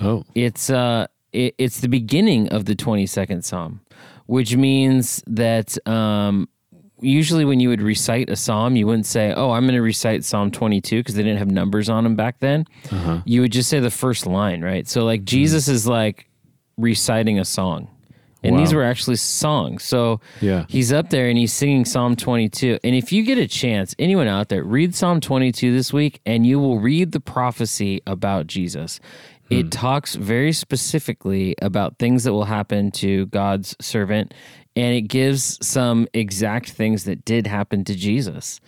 Oh, 0.00 0.24
It's 0.34 0.70
uh, 0.70 1.06
it, 1.32 1.54
it's 1.58 1.80
the 1.80 1.88
beginning 1.88 2.48
of 2.50 2.66
the 2.66 2.74
twenty-second 2.74 3.44
Psalm, 3.44 3.80
which 4.26 4.56
means 4.56 5.22
that 5.26 5.76
um, 5.88 6.48
usually 7.00 7.44
when 7.44 7.60
you 7.60 7.68
would 7.68 7.82
recite 7.82 8.30
a 8.30 8.36
psalm, 8.36 8.76
you 8.76 8.86
wouldn't 8.86 9.06
say, 9.06 9.32
"Oh, 9.32 9.50
I'm 9.50 9.64
going 9.64 9.74
to 9.74 9.82
recite 9.82 10.24
Psalm 10.24 10.50
22" 10.50 10.98
because 10.98 11.14
they 11.14 11.22
didn't 11.22 11.38
have 11.38 11.50
numbers 11.50 11.88
on 11.88 12.04
them 12.04 12.16
back 12.16 12.40
then. 12.40 12.66
Uh-huh. 12.90 13.22
You 13.24 13.42
would 13.42 13.52
just 13.52 13.68
say 13.68 13.80
the 13.80 13.90
first 13.90 14.26
line, 14.26 14.62
right? 14.62 14.86
So 14.88 15.04
like 15.04 15.20
mm-hmm. 15.20 15.26
Jesus 15.26 15.68
is 15.68 15.86
like 15.86 16.28
reciting 16.76 17.38
a 17.38 17.44
song. 17.44 17.88
And 18.44 18.56
these 18.56 18.72
were 18.72 18.84
actually 18.84 19.16
songs. 19.16 19.82
So 19.82 20.20
Yeah. 20.40 20.64
he's 20.68 20.92
up 20.92 21.10
there 21.10 21.28
and 21.28 21.36
he's 21.36 21.52
singing 21.52 21.84
Psalm 21.84 22.14
22. 22.14 22.78
And 22.84 22.94
if 22.94 23.12
you 23.12 23.24
get 23.24 23.36
a 23.36 23.48
chance, 23.48 23.96
anyone 23.98 24.28
out 24.28 24.48
there, 24.48 24.62
read 24.62 24.94
Psalm 24.94 25.20
22 25.20 25.74
this 25.74 25.92
week 25.92 26.20
and 26.24 26.46
you 26.46 26.60
will 26.60 26.78
read 26.78 27.10
the 27.10 27.20
prophecy 27.20 28.00
about 28.06 28.46
Jesus. 28.46 29.00
It 29.50 29.70
talks 29.70 30.14
very 30.14 30.52
specifically 30.52 31.54
about 31.62 31.98
things 31.98 32.24
that 32.24 32.32
will 32.32 32.44
happen 32.44 32.90
to 32.92 33.26
God's 33.26 33.74
servant 33.80 34.34
and 34.78 34.94
it 34.94 35.02
gives 35.02 35.58
some 35.66 36.06
exact 36.14 36.70
things 36.70 37.02
that 37.04 37.24
did 37.24 37.48
happen 37.48 37.84
to 37.84 37.96
Jesus 37.96 38.60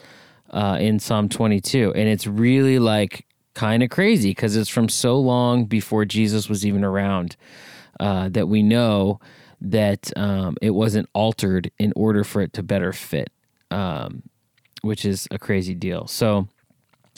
uh, 0.51 0.77
in 0.81 0.99
Psalm 0.99 1.29
22. 1.29 1.93
And 1.95 2.09
it's 2.09 2.27
really 2.27 2.81
like 2.81 3.27
kind 3.55 3.83
of 3.85 3.91
crazy 3.91 4.31
because 4.31 4.57
it's 4.57 4.69
from 4.69 4.89
so 4.89 5.21
long 5.21 5.67
before 5.67 6.05
Jesus 6.05 6.49
was 6.49 6.67
even 6.67 6.83
around 6.83 7.37
uh, 8.01 8.29
that 8.31 8.49
we 8.49 8.61
know 8.61 9.21
that 9.61 10.11
um, 10.17 10.57
it 10.61 10.71
wasn't 10.71 11.09
altered 11.13 11.71
in 11.79 11.93
order 11.95 12.25
for 12.25 12.41
it 12.43 12.53
to 12.55 12.63
better 12.65 12.93
fit, 12.93 13.31
um, 13.71 14.25
which 14.83 15.05
is 15.05 15.29
a 15.31 15.39
crazy 15.39 15.77
deal. 15.77 16.09
So 16.09 16.49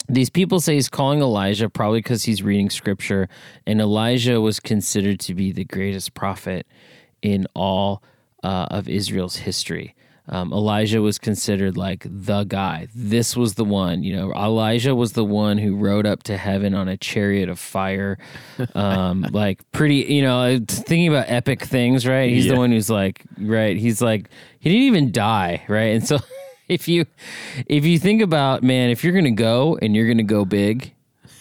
these 0.09 0.29
people 0.29 0.59
say 0.59 0.75
he's 0.75 0.89
calling 0.89 1.21
Elijah 1.21 1.69
probably 1.69 1.99
because 1.99 2.23
he's 2.23 2.43
reading 2.43 2.69
scripture, 2.69 3.29
and 3.65 3.79
Elijah 3.79 4.41
was 4.41 4.59
considered 4.59 5.19
to 5.21 5.33
be 5.33 5.51
the 5.51 5.65
greatest 5.65 6.13
prophet 6.13 6.67
in 7.21 7.47
all 7.55 8.03
uh, 8.43 8.67
of 8.69 8.89
Israel's 8.89 9.37
history. 9.37 9.95
Um, 10.29 10.53
Elijah 10.53 11.01
was 11.01 11.17
considered 11.17 11.75
like 11.75 12.05
the 12.09 12.45
guy. 12.45 12.87
This 12.95 13.35
was 13.35 13.55
the 13.55 13.65
one, 13.65 14.03
you 14.03 14.15
know. 14.15 14.31
Elijah 14.33 14.95
was 14.95 15.13
the 15.13 15.25
one 15.25 15.57
who 15.57 15.75
rode 15.75 16.05
up 16.05 16.23
to 16.23 16.37
heaven 16.37 16.73
on 16.73 16.87
a 16.87 16.95
chariot 16.95 17.49
of 17.49 17.59
fire, 17.59 18.17
um, 18.75 19.27
like 19.31 19.69
pretty, 19.73 19.95
you 19.95 20.21
know. 20.21 20.59
Thinking 20.65 21.09
about 21.09 21.25
epic 21.27 21.61
things, 21.63 22.07
right? 22.07 22.29
He's 22.29 22.47
the 22.47 22.55
one 22.55 22.71
who's 22.71 22.89
like, 22.89 23.23
right? 23.37 23.75
He's 23.75 24.01
like, 24.01 24.29
he 24.59 24.69
didn't 24.69 24.83
even 24.83 25.11
die, 25.11 25.63
right? 25.67 25.93
And 25.93 26.07
so, 26.07 26.19
if 26.67 26.87
you, 26.87 27.05
if 27.67 27.85
you 27.85 27.99
think 27.99 28.21
about, 28.21 28.63
man, 28.63 28.89
if 28.89 29.03
you're 29.03 29.13
gonna 29.13 29.31
go 29.31 29.77
and 29.81 29.95
you're 29.95 30.07
gonna 30.07 30.23
go 30.23 30.45
big, 30.45 30.93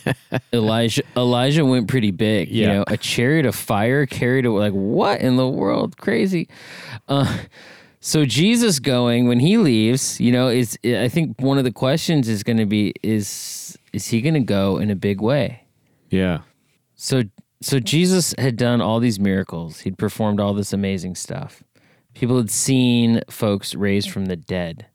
Elijah 0.53 1.03
Elijah 1.17 1.65
went 1.65 1.89
pretty 1.89 2.11
big. 2.11 2.51
You 2.51 2.67
know, 2.67 2.85
a 2.87 2.97
chariot 2.97 3.47
of 3.47 3.55
fire 3.55 4.07
carried 4.07 4.45
it 4.45 4.51
like 4.51 4.73
what 4.73 5.21
in 5.21 5.37
the 5.37 5.49
world? 5.49 5.97
Crazy. 5.97 6.49
Uh, 7.09 7.39
so 8.01 8.25
Jesus 8.25 8.81
going 8.81 9.29
when 9.29 9.39
he 9.39 9.59
leaves, 9.59 10.21
you 10.21 10.33
know, 10.33 10.49
is 10.49 10.77
I 10.85 11.09
think 11.09 11.41
one 11.41 11.59
of 11.59 11.65
the 11.65 11.73
questions 11.73 12.29
is 12.29 12.43
going 12.43 12.57
to 12.57 12.67
be 12.67 12.93
is 13.03 13.79
is 13.93 14.09
he 14.09 14.21
going 14.21 14.35
to 14.35 14.41
go 14.41 14.79
in 14.79 14.91
a 14.91 14.97
big 14.97 15.21
way? 15.21 15.65
yeah. 16.11 16.41
So 16.97 17.23
so 17.61 17.79
Jesus 17.79 18.35
had 18.39 18.57
done 18.57 18.81
all 18.81 18.99
these 18.99 19.21
miracles. 19.21 19.81
He'd 19.81 19.99
performed 19.99 20.41
all 20.41 20.53
this 20.53 20.73
amazing 20.73 21.15
stuff. 21.15 21.63
People 22.13 22.37
had 22.37 22.51
seen 22.51 23.23
folks 23.31 23.75
raised 23.75 24.11
from 24.11 24.27
the 24.27 24.37
dead. 24.37 24.87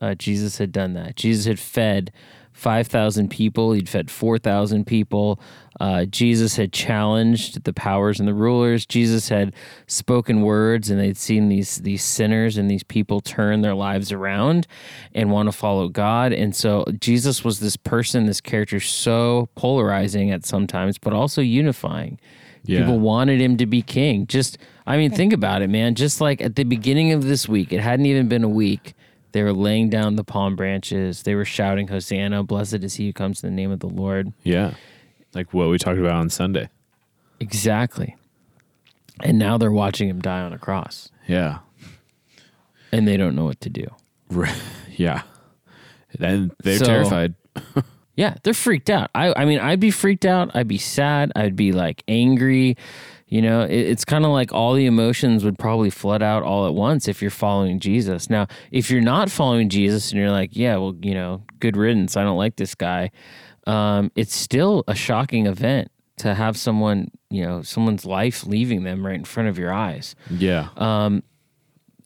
Uh, 0.00 0.14
Jesus 0.14 0.58
had 0.58 0.72
done 0.72 0.94
that. 0.94 1.16
Jesus 1.16 1.46
had 1.46 1.58
fed 1.58 2.12
5,000 2.52 3.30
people. 3.30 3.72
He'd 3.72 3.88
fed 3.88 4.10
4,000 4.10 4.86
people. 4.86 5.40
Uh, 5.80 6.04
Jesus 6.04 6.54
had 6.54 6.72
challenged 6.72 7.64
the 7.64 7.72
powers 7.72 8.20
and 8.20 8.28
the 8.28 8.34
rulers. 8.34 8.86
Jesus 8.86 9.28
had 9.28 9.52
spoken 9.88 10.42
words, 10.42 10.88
and 10.88 11.00
they'd 11.00 11.16
seen 11.16 11.48
these 11.48 11.78
these 11.78 12.04
sinners 12.04 12.56
and 12.56 12.70
these 12.70 12.84
people 12.84 13.20
turn 13.20 13.62
their 13.62 13.74
lives 13.74 14.12
around 14.12 14.68
and 15.14 15.32
want 15.32 15.48
to 15.48 15.52
follow 15.52 15.88
God. 15.88 16.32
And 16.32 16.54
so 16.54 16.84
Jesus 17.00 17.42
was 17.42 17.58
this 17.58 17.76
person, 17.76 18.26
this 18.26 18.40
character, 18.40 18.78
so 18.78 19.48
polarizing 19.56 20.30
at 20.30 20.46
sometimes, 20.46 20.96
but 20.96 21.12
also 21.12 21.42
unifying. 21.42 22.20
Yeah. 22.64 22.80
People 22.80 23.00
wanted 23.00 23.40
him 23.40 23.56
to 23.58 23.66
be 23.66 23.82
king. 23.82 24.26
Just, 24.26 24.56
I 24.86 24.96
mean, 24.96 25.10
think 25.10 25.32
about 25.32 25.60
it, 25.60 25.68
man. 25.68 25.94
Just 25.96 26.20
like 26.20 26.40
at 26.40 26.56
the 26.56 26.64
beginning 26.64 27.12
of 27.12 27.24
this 27.24 27.48
week, 27.48 27.72
it 27.72 27.80
hadn't 27.80 28.06
even 28.06 28.28
been 28.28 28.44
a 28.44 28.48
week. 28.48 28.94
They 29.34 29.42
were 29.42 29.52
laying 29.52 29.90
down 29.90 30.14
the 30.14 30.22
palm 30.24 30.54
branches. 30.54 31.24
They 31.24 31.34
were 31.34 31.44
shouting, 31.44 31.88
Hosanna, 31.88 32.44
blessed 32.44 32.74
is 32.84 32.94
he 32.94 33.06
who 33.06 33.12
comes 33.12 33.42
in 33.42 33.50
the 33.50 33.54
name 33.56 33.72
of 33.72 33.80
the 33.80 33.88
Lord. 33.88 34.32
Yeah. 34.44 34.74
Like 35.34 35.52
what 35.52 35.68
we 35.68 35.76
talked 35.76 35.98
about 35.98 36.14
on 36.14 36.30
Sunday. 36.30 36.68
Exactly. 37.40 38.16
And 39.24 39.36
now 39.36 39.58
they're 39.58 39.72
watching 39.72 40.08
him 40.08 40.20
die 40.20 40.40
on 40.40 40.52
a 40.52 40.58
cross 40.58 41.10
Yeah. 41.26 41.58
and 42.92 43.06
they 43.08 43.16
don't 43.16 43.34
know 43.34 43.44
what 43.44 43.60
to 43.62 43.70
do. 43.70 43.86
Right. 44.30 44.54
Yeah. 44.96 45.22
And 46.20 46.52
they're 46.62 46.78
So- 46.78 46.84
terrified. 46.86 47.34
Yeah, 48.16 48.36
they're 48.44 48.54
freaked 48.54 48.90
out. 48.90 49.10
I, 49.12 49.34
I 49.36 49.44
mean, 49.44 49.58
I'd 49.58 49.80
be 49.80 49.90
freaked 49.90 50.24
out. 50.24 50.54
I'd 50.54 50.68
be 50.68 50.78
sad. 50.78 51.32
I'd 51.34 51.56
be 51.56 51.72
like 51.72 52.04
angry. 52.06 52.76
You 53.34 53.42
know, 53.42 53.62
it, 53.62 53.72
it's 53.72 54.04
kind 54.04 54.24
of 54.24 54.30
like 54.30 54.52
all 54.52 54.74
the 54.74 54.86
emotions 54.86 55.44
would 55.44 55.58
probably 55.58 55.90
flood 55.90 56.22
out 56.22 56.44
all 56.44 56.68
at 56.68 56.74
once 56.74 57.08
if 57.08 57.20
you're 57.20 57.32
following 57.32 57.80
Jesus. 57.80 58.30
Now, 58.30 58.46
if 58.70 58.92
you're 58.92 59.00
not 59.00 59.28
following 59.28 59.68
Jesus 59.68 60.12
and 60.12 60.20
you're 60.20 60.30
like, 60.30 60.50
yeah, 60.52 60.76
well, 60.76 60.94
you 61.02 61.14
know, 61.14 61.42
good 61.58 61.76
riddance. 61.76 62.16
I 62.16 62.22
don't 62.22 62.36
like 62.36 62.54
this 62.54 62.76
guy. 62.76 63.10
Um, 63.66 64.12
it's 64.14 64.36
still 64.36 64.84
a 64.86 64.94
shocking 64.94 65.46
event 65.46 65.90
to 66.18 66.32
have 66.32 66.56
someone, 66.56 67.10
you 67.28 67.44
know, 67.44 67.60
someone's 67.62 68.06
life 68.06 68.46
leaving 68.46 68.84
them 68.84 69.04
right 69.04 69.16
in 69.16 69.24
front 69.24 69.48
of 69.48 69.58
your 69.58 69.72
eyes. 69.72 70.14
Yeah. 70.30 70.68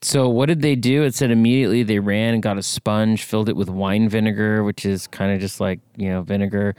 So 0.01 0.31
what 0.31 0.47
did 0.47 0.63
they 0.63 0.77
do? 0.77 1.03
It 1.03 1.15
said 1.15 1.31
immediately 1.31 1.83
they 1.83 1.99
ran 1.99 2.33
and 2.33 2.43
got 2.43 2.57
a 2.57 2.63
sponge, 2.63 3.23
filled 3.25 3.51
it 3.51 3.57
with 3.57 3.69
wine 3.69 4.09
vinegar, 4.09 4.65
which 4.65 4.87
is 4.87 5.07
kind 5.07 5.35
of 5.35 5.41
just 5.41 5.61
like 5.61 5.81
you 5.99 6.09
know 6.09 6.23
vinegar, 6.23 6.75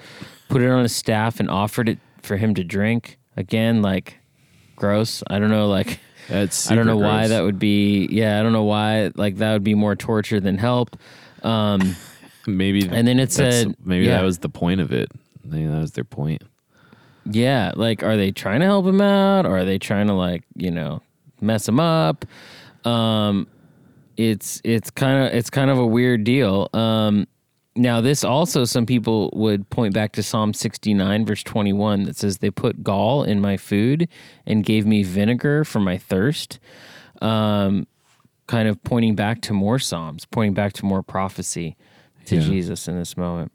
put 0.48 0.64
it 0.64 0.72
on 0.72 0.84
a 0.84 0.90
staff 0.90 1.40
and 1.40 1.52
offered 1.52 1.88
it 1.88 2.00
for 2.24 2.38
him 2.38 2.56
to 2.56 2.64
drink. 2.64 3.20
Again, 3.38 3.84
like 3.84 4.19
gross. 4.80 5.22
I 5.28 5.38
don't 5.40 5.52
know, 5.52 5.68
like 5.68 6.00
That's 6.30 6.70
I 6.70 6.76
don't 6.76 6.86
know 6.86 6.98
super 6.98 7.08
why 7.08 7.28
that 7.28 7.42
would 7.42 7.58
be. 7.60 8.08
Yeah, 8.12 8.40
I 8.40 8.44
don't 8.44 8.54
know 8.54 8.64
why 8.64 9.12
like 9.16 9.38
that 9.38 9.54
would 9.54 9.64
be 9.64 9.76
more 9.76 9.96
torture 9.96 10.40
than 10.40 10.58
help. 10.58 10.96
Um, 11.44 11.96
maybe 12.48 12.88
and 12.88 13.08
then 13.08 13.20
it 13.20 13.32
said- 13.32 13.76
maybe 13.84 14.06
yeah. 14.06 14.18
that 14.18 14.24
was 14.24 14.40
the 14.40 14.50
point 14.50 14.82
of 14.82 14.92
it. 14.92 15.12
Maybe 15.44 15.66
that 15.68 15.80
was 15.80 15.94
their 15.94 16.04
point. 16.04 16.44
yeah, 17.26 17.72
like 17.76 18.04
are 18.04 18.16
they 18.18 18.32
trying 18.32 18.60
to 18.60 18.66
help 18.68 18.86
him 18.86 19.02
out, 19.02 19.46
or 19.46 19.58
are 19.58 19.66
they 19.66 19.80
trying 19.80 20.08
to 20.08 20.14
like 20.14 20.44
you 20.56 20.70
know 20.72 21.02
mess 21.42 21.68
him 21.68 21.80
up? 21.80 22.26
Um, 22.86 23.48
it's 24.18 24.62
it's 24.64 24.92
kind 24.92 25.26
of 25.26 25.34
it's 25.34 25.50
kind 25.50 25.72
of 25.72 25.80
a 25.80 25.86
weird 25.86 26.24
deal. 26.24 26.70
Um, 26.74 27.28
now 27.80 28.02
this 28.02 28.24
also 28.24 28.66
some 28.66 28.86
people 28.86 29.32
would 29.34 29.70
point 29.70 29.94
back 29.94 30.12
to 30.14 30.24
Psalm 30.24 30.54
69 30.54 31.26
verse 31.26 31.44
21 31.44 32.04
that 32.04 32.18
says 32.18 32.40
they 32.40 32.52
put 32.52 32.84
gall 32.84 33.24
in 33.24 33.40
my 33.40 33.58
food 33.58 34.08
and 34.46 34.64
gave 34.64 34.86
me 34.86 35.04
vinegar 35.04 35.64
for 35.64 35.80
my 35.80 35.98
thirst. 35.98 36.60
Um, 37.22 37.88
kind 38.48 38.68
of 38.68 38.84
pointing 38.84 39.16
back 39.16 39.42
to 39.42 39.54
more 39.54 39.78
psalms, 39.80 40.26
pointing 40.26 40.54
back 40.54 40.74
to 40.74 40.86
more 40.86 41.04
prophecy 41.04 41.78
to 42.26 42.36
Yeah. 42.36 42.42
Jesus 42.42 42.88
in 42.88 42.98
this 42.98 43.16
moment. 43.16 43.52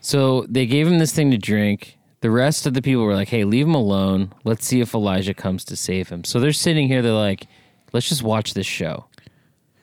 So 0.00 0.46
they 0.48 0.66
gave 0.66 0.86
him 0.86 0.98
this 0.98 1.12
thing 1.12 1.30
to 1.30 1.38
drink. 1.38 1.98
The 2.20 2.30
rest 2.30 2.66
of 2.66 2.74
the 2.74 2.82
people 2.82 3.02
were 3.02 3.14
like, 3.14 3.28
"Hey, 3.28 3.44
leave 3.44 3.66
him 3.66 3.74
alone. 3.74 4.32
Let's 4.44 4.66
see 4.66 4.80
if 4.80 4.94
Elijah 4.94 5.34
comes 5.34 5.64
to 5.66 5.76
save 5.76 6.10
him." 6.10 6.24
So 6.24 6.38
they're 6.38 6.52
sitting 6.52 6.88
here. 6.88 7.00
They're 7.02 7.12
like, 7.12 7.46
"Let's 7.92 8.08
just 8.08 8.22
watch 8.22 8.54
this 8.54 8.66
show. 8.66 9.06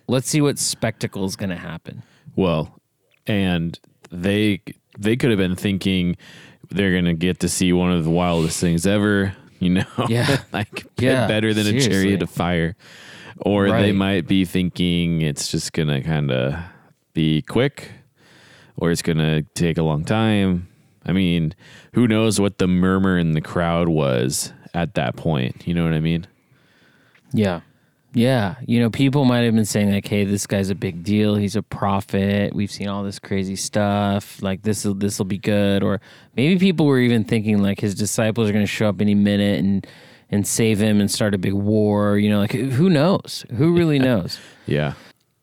Let's 0.08 0.30
see 0.30 0.42
what 0.42 0.60
spectacle 0.60 1.26
is 1.26 1.36
going 1.36 1.50
to 1.50 1.58
happen." 1.58 2.04
Well, 2.36 2.77
and 3.28 3.78
they 4.10 4.62
they 4.98 5.16
could 5.16 5.30
have 5.30 5.38
been 5.38 5.56
thinking 5.56 6.18
they're 6.70 6.94
gonna 6.94 7.14
get 7.14 7.40
to 7.42 7.50
see 7.50 7.72
one 7.74 7.92
of 7.92 8.04
the 8.04 8.10
wildest 8.10 8.60
things 8.60 8.86
ever. 8.88 9.36
You 9.60 9.70
know, 9.72 9.86
Yeah. 10.08 10.42
like 10.54 10.86
Yeah, 10.98 11.28
better 11.28 11.54
than 11.54 11.68
a 11.68 11.80
chariot 11.80 12.22
of 12.22 12.30
fire. 12.30 12.76
Or 13.40 13.68
they 13.70 13.92
might 13.92 14.28
be 14.28 14.46
thinking 14.46 15.22
it's 15.22 15.50
just 15.52 15.74
gonna 15.74 16.02
kind 16.02 16.32
of 16.32 16.56
be 17.14 17.42
quick, 17.44 17.92
or 18.76 18.92
it's 18.92 19.02
gonna 19.02 19.44
take 19.56 19.78
a 19.78 19.84
long 19.84 20.06
time. 20.06 20.68
I 21.06 21.12
mean, 21.14 21.54
who 21.94 22.08
knows 22.08 22.40
what 22.40 22.58
the 22.58 22.68
murmur 22.68 23.18
in 23.18 23.32
the 23.32 23.42
crowd 23.42 23.88
was 23.88 24.52
at 24.74 24.96
that 24.96 25.16
point? 25.16 25.68
You 25.68 25.74
know 25.74 25.84
what 25.84 25.94
I 25.94 26.00
mean? 26.02 26.28
Yeah, 27.34 27.62
Yeah, 28.18 28.56
you 28.66 28.80
know, 28.80 28.90
people 28.90 29.26
might 29.26 29.42
have 29.42 29.54
been 29.54 29.64
saying 29.64 29.92
like, 29.92 30.08
"Hey, 30.08 30.26
this 30.26 30.48
guy's 30.48 30.72
a 30.72 30.76
big 30.76 31.04
deal. 31.04 31.36
He's 31.36 31.56
a 31.56 31.62
prophet. 31.62 32.56
We've 32.56 32.72
seen 32.72 32.88
all 32.88 33.04
this 33.04 33.20
crazy 33.20 33.56
stuff. 33.56 34.42
Like 34.42 34.64
this 34.64 34.86
will 34.86 34.96
this 34.96 35.20
will 35.20 35.28
be 35.28 35.38
good." 35.38 35.84
Or 35.84 36.02
maybe 36.36 36.58
people 36.58 36.88
were 36.88 36.98
even 37.00 37.24
thinking 37.24 37.62
like 37.62 37.80
his 37.80 37.94
disciples 37.94 38.50
are 38.50 38.54
going 38.54 38.66
to 38.66 38.72
show 38.72 38.90
up 38.90 39.02
any 39.02 39.14
minute 39.14 39.60
and 39.60 39.86
and 40.32 40.48
save 40.48 40.80
him 40.80 41.00
and 41.00 41.12
start 41.12 41.36
a 41.36 41.38
big 41.38 41.54
war. 41.54 42.18
You 42.18 42.32
know, 42.32 42.40
like 42.40 42.54
who 42.54 42.90
knows? 42.90 43.46
Who 43.56 43.76
really 43.76 44.00
knows? 44.00 44.40
Yeah. 44.66 44.96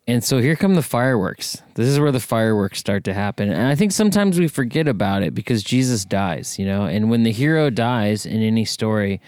And 0.07 0.23
so 0.23 0.37
here 0.37 0.55
come 0.55 0.75
the 0.75 0.83
fireworks. 0.83 1.63
This 1.73 1.87
is 1.87 1.99
where 1.99 2.11
the 2.11 2.19
fireworks 2.19 2.77
start 2.77 3.03
to 3.05 3.13
happen. 3.15 3.49
And 3.49 3.67
I 3.67 3.73
think 3.73 3.91
sometimes 3.91 4.39
we 4.39 4.47
forget 4.47 4.87
about 4.87 5.23
it 5.23 5.33
because 5.33 5.63
Jesus 5.63 6.05
dies, 6.05 6.59
you 6.59 6.65
know. 6.67 6.85
And 6.85 7.09
when 7.09 7.23
the 7.23 7.31
hero 7.31 7.71
dies 7.71 8.23
in 8.27 8.43
any 8.43 8.65
story, 8.65 9.19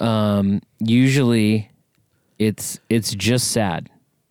um, 0.00 0.60
usually 0.80 1.70
it's 2.38 2.80
it's 2.88 3.14
just 3.14 3.50
sad. 3.50 3.90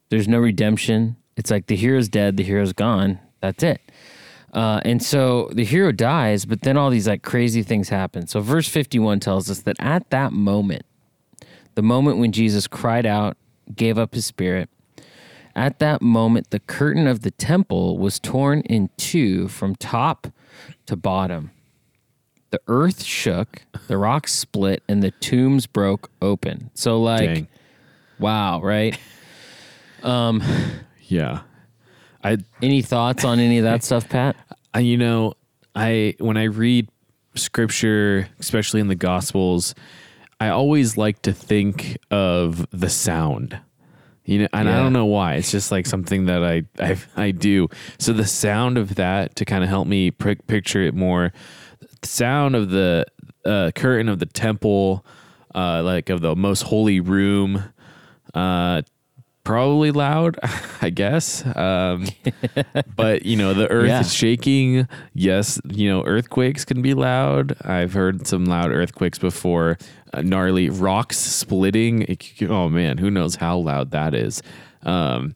There's 0.10 0.28
no 0.28 0.40
redemption. 0.40 1.18
It's 1.36 1.52
like 1.52 1.68
the 1.68 1.76
hero's 1.76 2.10
dead, 2.10 2.38
the 2.38 2.44
hero's 2.44 2.74
gone. 2.74 3.20
That's 3.42 3.64
it. 3.64 3.82
Uh, 4.54 4.80
and 4.86 5.04
so 5.04 5.50
the 5.54 5.66
hero 5.66 5.92
dies, 5.92 6.46
but 6.46 6.62
then 6.62 6.78
all 6.78 6.90
these 6.90 7.08
like 7.08 7.22
crazy 7.22 7.62
things 7.62 7.90
happen. 7.90 8.28
So 8.28 8.40
verse 8.40 8.68
51 8.68 9.20
tells 9.20 9.52
us 9.52 9.60
that 9.62 9.76
at 9.80 10.10
that 10.10 10.32
moment, 10.32 10.86
the 11.76 11.82
moment 11.82 12.18
when 12.18 12.32
Jesus 12.32 12.66
cried 12.66 13.06
out, 13.06 13.38
gave 13.76 13.98
up 13.98 14.16
his 14.16 14.26
spirit, 14.26 14.70
at 15.56 15.80
that 15.80 16.02
moment 16.02 16.50
the 16.50 16.60
curtain 16.62 17.08
of 17.08 17.22
the 17.22 17.32
temple 17.32 17.98
was 17.98 18.20
torn 18.20 18.62
in 18.62 18.90
two 18.98 19.48
from 19.48 19.76
top 19.76 20.28
to 20.86 20.96
bottom. 20.96 21.52
The 22.50 22.62
earth 22.68 23.04
shook, 23.04 23.64
the 23.88 23.98
rocks 23.98 24.34
split, 24.34 24.82
and 24.88 25.04
the 25.04 25.12
tombs 25.12 25.68
broke 25.68 26.10
open. 26.22 26.72
So 26.74 27.00
like 27.00 27.34
Dang. 27.34 27.48
Wow, 28.20 28.62
right? 28.62 28.98
Um, 30.04 30.42
Yeah. 31.02 31.42
I 32.24 32.38
any 32.62 32.82
thoughts 32.82 33.24
on 33.24 33.40
any 33.40 33.60
of 33.60 33.64
that 33.64 33.84
stuff, 33.84 34.10
Pat? 34.10 34.36
I, 34.74 34.80
you 34.80 34.98
know, 34.98 35.34
I 35.76 36.16
when 36.20 36.36
I 36.38 36.44
read 36.46 36.90
scripture, 37.36 38.28
especially 38.40 38.80
in 38.82 38.88
the 38.88 38.96
Gospels, 38.96 39.76
I 40.40 40.50
always 40.50 40.98
like 40.98 41.22
to 41.24 41.34
think 41.34 41.98
of 42.12 42.66
the 42.72 42.90
sound. 42.90 43.60
You 44.26 44.40
know, 44.40 44.48
and 44.52 44.68
I 44.68 44.78
don't 44.78 44.92
know 44.92 45.06
why. 45.06 45.36
It's 45.36 45.52
just 45.52 45.72
like 45.72 45.86
something 45.86 46.26
that 46.26 46.44
I 46.44 46.64
I, 46.84 46.98
I 47.16 47.32
do. 47.32 47.70
So 47.98 48.12
the 48.12 48.26
sound 48.26 48.78
of 48.78 48.96
that 48.96 49.36
to 49.38 49.46
kind 49.46 49.64
of 49.64 49.70
help 49.70 49.88
me 49.88 50.12
pic- 50.12 50.48
picture 50.48 50.82
it 50.82 50.94
more. 50.94 51.32
The 52.02 52.08
sound 52.08 52.56
of 52.56 52.70
the 52.70 53.06
uh, 53.46 53.72
curtain 53.74 54.10
of 54.10 54.20
the 54.20 54.26
temple, 54.26 55.06
uh, 55.56 55.82
like 55.84 56.10
of 56.10 56.20
the 56.20 56.36
most 56.36 56.64
holy 56.64 57.00
room, 57.00 57.64
uh, 58.38 58.82
probably 59.44 59.92
loud, 59.92 60.38
I 60.82 60.90
guess. 60.90 61.46
Um, 61.56 62.06
but 62.96 63.26
you 63.26 63.36
know, 63.38 63.54
the 63.54 63.68
earth 63.72 63.88
Yeah. 63.88 64.02
is 64.02 64.14
shaking. 64.14 64.88
Yes, 65.14 65.60
you 65.70 65.90
know, 65.90 66.04
earthquakes 66.06 66.66
can 66.66 66.82
be 66.82 66.94
loud. 66.94 67.56
I've 67.62 67.94
heard 67.94 68.28
some 68.28 68.46
loud 68.46 68.72
earthquakes 68.72 69.18
before. 69.20 69.78
Uh, 70.14 70.22
gnarly 70.22 70.70
rocks 70.70 71.18
splitting. 71.18 72.04
It 72.04 72.26
oh 72.50 72.70
man, 72.70 72.98
who 72.98 73.10
knows 73.12 73.36
how 73.36 73.58
loud 73.58 73.92
that 73.92 74.14
is? 74.14 74.42
Um, 74.84 75.36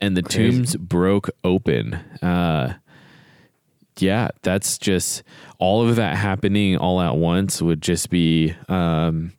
and 0.00 0.16
the 0.16 0.22
Crazy. 0.22 0.52
tombs 0.52 0.76
broke 0.76 1.30
open. 1.42 1.94
Uh, 2.22 2.74
yeah, 3.98 4.28
that's 4.42 4.78
just 4.78 5.24
all 5.58 5.88
of 5.88 5.96
that 5.96 6.16
happening 6.16 6.76
all 6.76 7.00
at 7.00 7.16
once 7.16 7.60
would 7.60 7.82
just 7.82 8.10
be 8.10 8.54
um, 8.68 9.32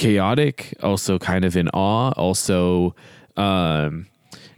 chaotic, 0.00 0.74
also 0.82 1.18
kind 1.18 1.44
of 1.44 1.56
in 1.56 1.68
awe. 1.68 2.10
Also, 2.16 2.94
um, 3.36 4.06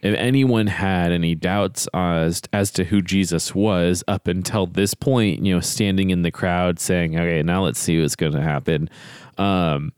if 0.01 0.15
anyone 0.17 0.69
had 0.69 1.11
any 1.11 1.35
doubts 1.35 1.89
as 1.93 2.43
as 2.53 2.71
to 2.73 2.85
who 2.85 3.03
Jesus 3.03 3.55
was 3.55 4.05
up 4.07 4.29
until 4.29 4.67
this 4.67 4.95
point, 4.95 5.45
you 5.45 5.53
know, 5.55 5.61
standing 5.61 6.11
in 6.11 6.23
the 6.23 6.31
crowd 6.31 6.79
saying, 6.79 7.19
"Okay, 7.19 7.43
now 7.43 7.65
let's 7.65 7.81
see 7.81 8.01
what's 8.01 8.17
going 8.17 8.33
to 8.33 8.41
happen." 8.41 8.89
Um, 9.37 9.93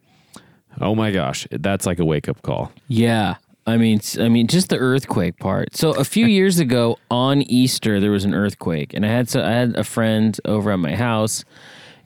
oh 0.81 0.95
my 0.95 1.11
gosh, 1.11 1.47
that's 1.51 1.85
like 1.85 1.99
a 1.99 2.05
wake 2.05 2.29
up 2.29 2.43
call. 2.43 2.73
Yeah. 2.89 3.37
I 3.67 3.79
mean, 3.79 4.01
I 4.21 4.29
mean, 4.29 4.47
just 4.47 4.69
the 4.69 4.77
earthquake 4.79 5.39
part. 5.39 5.75
So 5.75 5.93
a 5.93 6.05
few 6.05 6.27
years 6.39 6.59
ago 6.59 6.99
on 7.11 7.43
Easter, 7.43 8.01
there 8.01 8.11
was 8.11 8.25
an 8.25 8.35
earthquake, 8.35 8.95
and 8.95 9.05
I 9.05 9.09
had 9.09 9.29
so 9.29 9.43
I 9.43 9.51
had 9.51 9.77
a 9.77 9.85
friend 9.85 10.39
over 10.45 10.71
at 10.71 10.79
my 10.79 10.95
house, 10.95 11.45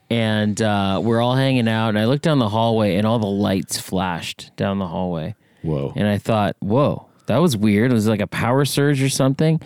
and 0.09 0.61
uh, 0.61 0.99
we're 1.03 1.21
all 1.21 1.35
hanging 1.35 1.67
out, 1.67 1.89
and 1.89 1.99
I 1.99 2.05
looked 2.05 2.23
down 2.23 2.39
the 2.39 2.49
hallway, 2.49 2.95
and 2.95 3.05
all 3.05 3.19
the 3.19 3.27
lights 3.27 3.79
flashed 3.79 4.51
down 4.55 4.79
the 4.79 4.87
hallway, 4.87 5.35
Whoa. 5.61 5.93
and 5.95 6.07
I 6.07 6.17
thought, 6.17 6.55
whoa, 6.59 7.07
that 7.27 7.37
was 7.37 7.55
weird. 7.55 7.91
It 7.91 7.93
was 7.95 8.07
like 8.07 8.21
a 8.21 8.27
power 8.27 8.65
surge 8.65 9.01
or 9.01 9.09
something, 9.09 9.61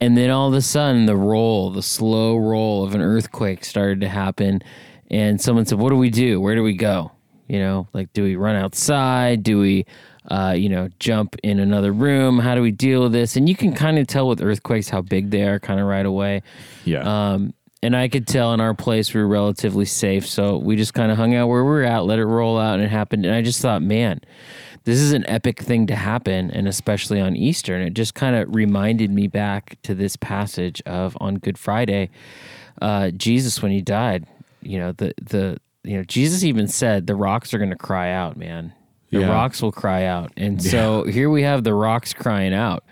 and 0.00 0.16
then 0.16 0.30
all 0.30 0.48
of 0.48 0.54
a 0.54 0.60
sudden, 0.62 1.06
the 1.06 1.16
roll, 1.16 1.70
the 1.70 1.82
slow 1.82 2.36
roll 2.36 2.84
of 2.84 2.94
an 2.94 3.00
earthquake 3.00 3.64
started 3.64 4.00
to 4.02 4.08
happen, 4.08 4.62
and 5.10 5.40
someone 5.40 5.64
said, 5.66 5.78
"What 5.78 5.90
do 5.90 5.96
we 5.96 6.10
do? 6.10 6.40
Where 6.40 6.54
do 6.54 6.62
we 6.62 6.74
go?" 6.74 7.12
You 7.48 7.60
know, 7.60 7.88
like, 7.92 8.12
do 8.12 8.24
we 8.24 8.34
run 8.34 8.56
outside? 8.56 9.44
Do 9.44 9.60
we, 9.60 9.86
uh, 10.28 10.56
you 10.58 10.68
know, 10.68 10.88
jump 10.98 11.36
in 11.44 11.60
another 11.60 11.92
room? 11.92 12.40
How 12.40 12.56
do 12.56 12.60
we 12.60 12.72
deal 12.72 13.04
with 13.04 13.12
this? 13.12 13.36
And 13.36 13.48
you 13.48 13.54
can 13.54 13.72
kind 13.72 14.00
of 14.00 14.08
tell 14.08 14.26
with 14.26 14.42
earthquakes 14.42 14.88
how 14.88 15.00
big 15.00 15.30
they 15.30 15.44
are, 15.44 15.60
kind 15.60 15.78
of 15.78 15.86
right 15.86 16.04
away. 16.04 16.42
Yeah. 16.84 17.02
Um, 17.02 17.54
and 17.82 17.94
I 17.96 18.08
could 18.08 18.26
tell 18.26 18.52
in 18.54 18.60
our 18.60 18.74
place 18.74 19.12
we 19.14 19.20
were 19.20 19.28
relatively 19.28 19.84
safe, 19.84 20.26
so 20.26 20.56
we 20.58 20.76
just 20.76 20.94
kind 20.94 21.10
of 21.12 21.16
hung 21.18 21.34
out 21.34 21.48
where 21.48 21.62
we 21.64 21.70
were 21.70 21.82
at, 21.84 22.04
let 22.04 22.18
it 22.18 22.24
roll 22.26 22.58
out, 22.58 22.74
and 22.74 22.82
it 22.82 22.88
happened. 22.90 23.24
And 23.26 23.34
I 23.34 23.42
just 23.42 23.60
thought, 23.60 23.82
man, 23.82 24.20
this 24.84 24.98
is 24.98 25.12
an 25.12 25.28
epic 25.28 25.60
thing 25.60 25.86
to 25.88 25.96
happen, 25.96 26.50
and 26.50 26.66
especially 26.68 27.20
on 27.20 27.36
Easter. 27.36 27.74
And 27.76 27.86
it 27.86 27.94
just 27.94 28.14
kind 28.14 28.34
of 28.36 28.54
reminded 28.54 29.10
me 29.10 29.26
back 29.26 29.78
to 29.82 29.94
this 29.94 30.16
passage 30.16 30.80
of 30.86 31.16
on 31.20 31.36
Good 31.36 31.58
Friday, 31.58 32.10
uh, 32.80 33.10
Jesus 33.10 33.62
when 33.62 33.72
he 33.72 33.82
died. 33.82 34.26
You 34.62 34.78
know, 34.78 34.92
the 34.92 35.12
the 35.22 35.58
you 35.84 35.96
know 35.96 36.04
Jesus 36.04 36.42
even 36.44 36.66
said 36.68 37.06
the 37.06 37.14
rocks 37.14 37.52
are 37.54 37.58
going 37.58 37.70
to 37.70 37.76
cry 37.76 38.10
out, 38.12 38.36
man. 38.36 38.72
The 39.10 39.20
Yeah. 39.20 39.28
rocks 39.28 39.62
will 39.62 39.70
cry 39.72 40.04
out, 40.04 40.32
and 40.36 40.60
so 40.62 41.04
here 41.04 41.30
we 41.30 41.42
have 41.42 41.62
the 41.62 41.74
rocks 41.74 42.12
crying 42.12 42.52
out. 42.54 42.82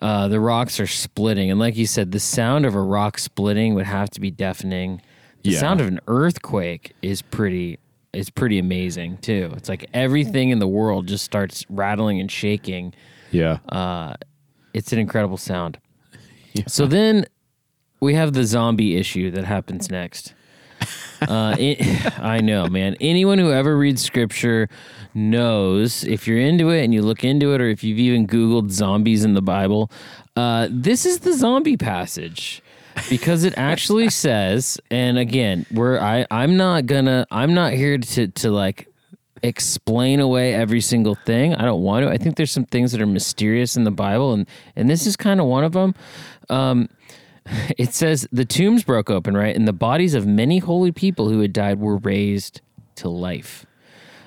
Uh, 0.00 0.28
the 0.28 0.40
rocks 0.40 0.80
are 0.80 0.86
splitting, 0.86 1.50
and 1.50 1.60
like 1.60 1.76
you 1.76 1.86
said, 1.86 2.10
the 2.12 2.20
sound 2.20 2.64
of 2.64 2.74
a 2.74 2.80
rock 2.80 3.18
splitting 3.18 3.74
would 3.74 3.84
have 3.86 4.08
to 4.10 4.20
be 4.20 4.30
deafening. 4.30 5.02
The 5.42 5.50
Yeah. 5.50 5.60
sound 5.60 5.80
of 5.80 5.88
an 5.88 6.00
earthquake 6.08 6.94
is 7.02 7.22
pretty 7.22 7.78
is 8.12 8.28
pretty 8.28 8.58
amazing 8.58 9.18
too. 9.18 9.52
It's 9.56 9.68
like 9.68 9.86
everything 9.94 10.50
in 10.50 10.58
the 10.58 10.66
world 10.66 11.06
just 11.06 11.24
starts 11.24 11.64
rattling 11.70 12.18
and 12.18 12.28
shaking. 12.30 12.92
yeah. 13.30 13.58
Uh, 13.68 14.14
it's 14.74 14.92
an 14.92 14.98
incredible 14.98 15.36
sound. 15.36 15.78
So 16.66 16.86
then 16.86 17.26
we 18.00 18.14
have 18.14 18.32
the 18.32 18.42
zombie 18.44 18.96
issue 18.96 19.30
that 19.30 19.44
happens 19.44 19.88
next. 19.90 20.34
Uh, 21.22 21.54
it, 21.58 22.18
I 22.20 22.40
know, 22.40 22.66
man. 22.66 22.96
Anyone 23.00 23.38
who 23.38 23.52
ever 23.52 23.76
reads 23.76 24.02
scripture 24.02 24.68
knows 25.14 26.04
if 26.04 26.26
you're 26.26 26.38
into 26.38 26.70
it 26.70 26.84
and 26.84 26.94
you 26.94 27.02
look 27.02 27.24
into 27.24 27.52
it, 27.54 27.60
or 27.60 27.68
if 27.68 27.84
you've 27.84 27.98
even 27.98 28.26
Googled 28.26 28.70
zombies 28.70 29.24
in 29.24 29.34
the 29.34 29.42
Bible, 29.42 29.90
uh, 30.36 30.68
this 30.70 31.04
is 31.04 31.20
the 31.20 31.32
zombie 31.32 31.76
passage 31.76 32.62
because 33.08 33.44
it 33.44 33.54
actually 33.56 34.10
says, 34.24 34.78
and 34.90 35.18
again, 35.18 35.66
we're 35.70 35.98
I 35.98 36.26
I'm 36.30 36.56
not 36.56 36.86
gonna 36.86 37.26
I'm 37.30 37.54
not 37.54 37.72
here 37.72 37.98
to 37.98 38.28
to 38.28 38.50
like 38.50 38.88
explain 39.42 40.20
away 40.20 40.54
every 40.54 40.80
single 40.80 41.14
thing. 41.14 41.54
I 41.54 41.64
don't 41.64 41.82
want 41.82 42.04
to. 42.04 42.10
I 42.10 42.18
think 42.18 42.36
there's 42.36 42.52
some 42.52 42.66
things 42.66 42.92
that 42.92 43.00
are 43.00 43.06
mysterious 43.06 43.76
in 43.76 43.84
the 43.84 43.90
Bible, 43.90 44.32
and 44.32 44.46
and 44.76 44.88
this 44.88 45.06
is 45.06 45.16
kind 45.16 45.40
of 45.40 45.46
one 45.46 45.64
of 45.64 45.72
them. 45.72 45.94
Um, 46.48 46.88
it 47.78 47.94
says 47.94 48.26
the 48.32 48.44
tombs 48.44 48.84
broke 48.84 49.10
open, 49.10 49.36
right, 49.36 49.54
and 49.54 49.66
the 49.66 49.72
bodies 49.72 50.14
of 50.14 50.26
many 50.26 50.58
holy 50.58 50.92
people 50.92 51.28
who 51.28 51.40
had 51.40 51.52
died 51.52 51.80
were 51.80 51.96
raised 51.96 52.60
to 52.96 53.08
life. 53.08 53.66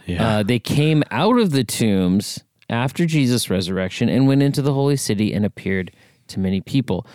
Yeah. 0.05 0.27
Uh, 0.39 0.43
they 0.43 0.59
came 0.59 1.03
out 1.11 1.39
of 1.39 1.51
the 1.51 1.63
tombs 1.63 2.43
after 2.69 3.05
Jesus' 3.05 3.49
resurrection 3.49 4.09
and 4.09 4.27
went 4.27 4.43
into 4.43 4.61
the 4.61 4.73
holy 4.73 4.97
city 4.97 5.33
and 5.33 5.45
appeared 5.45 5.91
to 6.27 6.39
many 6.39 6.61
people. 6.61 7.05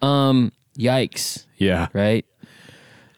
Um, 0.00 0.52
yikes 0.78 1.46
yeah. 1.58 1.88
right? 1.92 2.24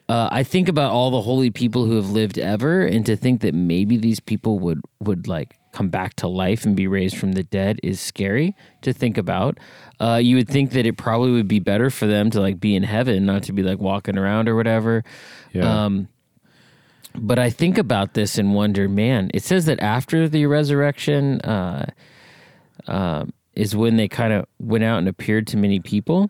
Uh, 0.09 0.27
I 0.31 0.43
think 0.43 0.67
about 0.67 0.91
all 0.91 1.09
the 1.09 1.21
holy 1.21 1.51
people 1.51 1.85
who 1.85 1.95
have 1.95 2.09
lived 2.09 2.37
ever, 2.37 2.81
and 2.81 3.05
to 3.05 3.15
think 3.15 3.39
that 3.41 3.53
maybe 3.53 3.95
these 3.95 4.19
people 4.19 4.59
would 4.59 4.81
would 4.99 5.25
like 5.25 5.55
come 5.71 5.89
back 5.89 6.15
to 6.15 6.27
life 6.27 6.65
and 6.65 6.75
be 6.75 6.87
raised 6.87 7.17
from 7.17 7.33
the 7.33 7.43
dead 7.43 7.79
is 7.83 7.99
scary 7.99 8.55
to 8.81 8.93
think 8.93 9.17
about. 9.17 9.57
Uh, 9.99 10.19
you 10.21 10.35
would 10.35 10.47
think 10.47 10.71
that 10.71 10.85
it 10.85 10.97
probably 10.97 11.31
would 11.31 11.47
be 11.47 11.59
better 11.59 11.89
for 11.89 12.07
them 12.07 12.29
to 12.31 12.41
like 12.41 12.59
be 12.59 12.75
in 12.75 12.83
heaven, 12.83 13.25
not 13.25 13.43
to 13.43 13.53
be 13.53 13.63
like 13.63 13.79
walking 13.79 14.17
around 14.17 14.49
or 14.49 14.55
whatever. 14.55 15.03
Yeah. 15.53 15.85
Um, 15.85 16.07
but 17.15 17.39
I 17.39 17.49
think 17.49 17.77
about 17.77 18.13
this 18.13 18.37
and 18.37 18.53
wonder, 18.53 18.87
man. 18.87 19.31
It 19.33 19.43
says 19.43 19.65
that 19.65 19.79
after 19.81 20.29
the 20.29 20.45
resurrection 20.45 21.41
uh, 21.41 21.91
um, 22.87 23.33
is 23.53 23.75
when 23.75 23.97
they 23.97 24.07
kind 24.07 24.33
of 24.33 24.45
went 24.59 24.83
out 24.83 24.99
and 24.99 25.07
appeared 25.07 25.47
to 25.47 25.57
many 25.57 25.79
people. 25.79 26.29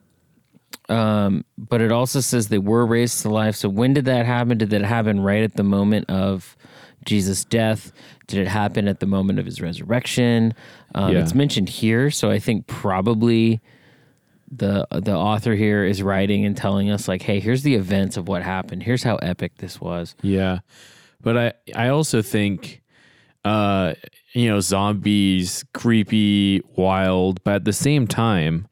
Um, 0.89 1.45
but 1.57 1.81
it 1.81 1.91
also 1.91 2.19
says 2.19 2.47
they 2.49 2.57
were 2.57 2.85
raised 2.85 3.21
to 3.21 3.29
life. 3.29 3.55
So 3.55 3.69
when 3.69 3.93
did 3.93 4.05
that 4.05 4.25
happen? 4.25 4.57
Did 4.57 4.69
that 4.71 4.81
happen 4.83 5.19
right 5.21 5.43
at 5.43 5.55
the 5.55 5.63
moment 5.63 6.09
of 6.09 6.57
Jesus' 7.05 7.43
death? 7.45 7.91
Did 8.27 8.39
it 8.39 8.47
happen 8.47 8.87
at 8.87 8.99
the 8.99 9.05
moment 9.05 9.39
of 9.39 9.45
his 9.45 9.61
resurrection? 9.61 10.53
Um, 10.93 11.13
Yeah. 11.13 11.19
It's 11.19 11.33
mentioned 11.33 11.69
here, 11.69 12.11
so 12.11 12.29
I 12.29 12.39
think 12.39 12.67
probably 12.67 13.61
the 14.51 14.85
the 14.91 15.15
author 15.15 15.55
here 15.55 15.85
is 15.85 16.03
writing 16.03 16.45
and 16.45 16.57
telling 16.57 16.91
us 16.91 17.07
like, 17.07 17.21
hey, 17.21 17.39
here's 17.39 17.63
the 17.63 17.75
events 17.75 18.17
of 18.17 18.27
what 18.27 18.43
happened. 18.43 18.83
Here's 18.83 19.03
how 19.03 19.15
epic 19.17 19.57
this 19.57 19.79
was. 19.79 20.13
Yeah. 20.21 20.59
But 21.21 21.37
I 21.37 21.53
I 21.75 21.87
also 21.89 22.21
think 22.21 22.81
uh 23.45 23.93
you 24.33 24.47
know 24.49 24.59
zombies 24.59 25.65
creepy 25.73 26.61
wild 26.75 27.43
but 27.43 27.55
at 27.55 27.65
the 27.65 27.73
same 27.73 28.05
time 28.05 28.67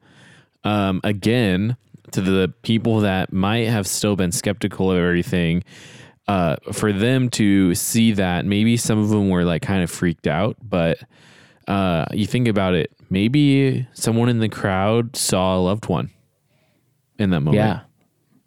um 0.62 1.00
again 1.02 1.76
to 2.12 2.20
the 2.20 2.52
people 2.62 3.00
that 3.00 3.32
might 3.32 3.66
have 3.68 3.86
still 3.86 4.16
been 4.16 4.32
skeptical 4.32 4.90
of 4.92 4.98
everything 4.98 5.62
uh 6.28 6.56
for 6.72 6.92
them 6.92 7.28
to 7.30 7.74
see 7.74 8.12
that 8.12 8.44
maybe 8.44 8.76
some 8.76 8.98
of 8.98 9.08
them 9.08 9.28
were 9.30 9.44
like 9.44 9.62
kind 9.62 9.82
of 9.82 9.90
freaked 9.90 10.26
out 10.26 10.56
but 10.62 10.98
uh 11.68 12.04
you 12.12 12.26
think 12.26 12.46
about 12.48 12.74
it 12.74 12.90
maybe 13.10 13.86
someone 13.94 14.28
in 14.28 14.38
the 14.38 14.48
crowd 14.48 15.16
saw 15.16 15.56
a 15.56 15.60
loved 15.60 15.88
one 15.88 16.10
in 17.18 17.30
that 17.30 17.40
moment 17.40 17.56
Yeah. 17.56 17.80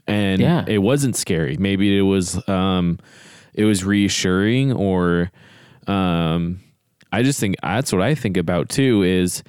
and 0.07 0.41
Yeah. 0.41 0.65
it 0.67 0.79
wasn't 0.79 1.15
scary. 1.15 1.57
Maybe 1.57 1.97
it 1.97 2.01
was 2.01 2.47
um 2.49 2.99
it 3.53 3.65
was 3.65 3.83
reassuring 3.83 4.71
or 4.73 5.31
um 5.87 6.59
I 7.11 7.21
just 7.21 7.39
think 7.39 7.55
that's 7.61 7.93
what 7.93 8.01
I 8.01 8.15
think 8.15 8.37
about 8.37 8.69
too 8.69 9.03
is 9.03 9.43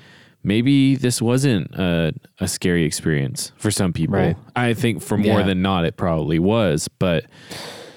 maybe 0.45 0.95
this 0.95 1.21
wasn't 1.21 1.75
a, 1.75 2.13
a 2.39 2.47
scary 2.47 2.85
experience 2.85 3.51
for 3.57 3.71
some 3.73 3.93
people. 3.93 4.15
Right. 4.17 4.37
I 4.55 4.75
think 4.75 5.03
for 5.03 5.17
more 5.19 5.41
Yeah. 5.41 5.47
than 5.47 5.63
not 5.63 5.85
it 5.85 5.97
probably 5.97 6.39
was, 6.39 6.87
but 6.99 7.25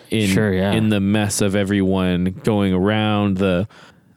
in 0.10 0.30
Sure, 0.30 0.54
yeah. 0.54 0.72
in 0.72 0.90
the 0.90 1.00
mess 1.02 1.42
of 1.42 1.56
everyone 1.56 2.40
going 2.44 2.74
around 2.74 3.38
the 3.38 3.68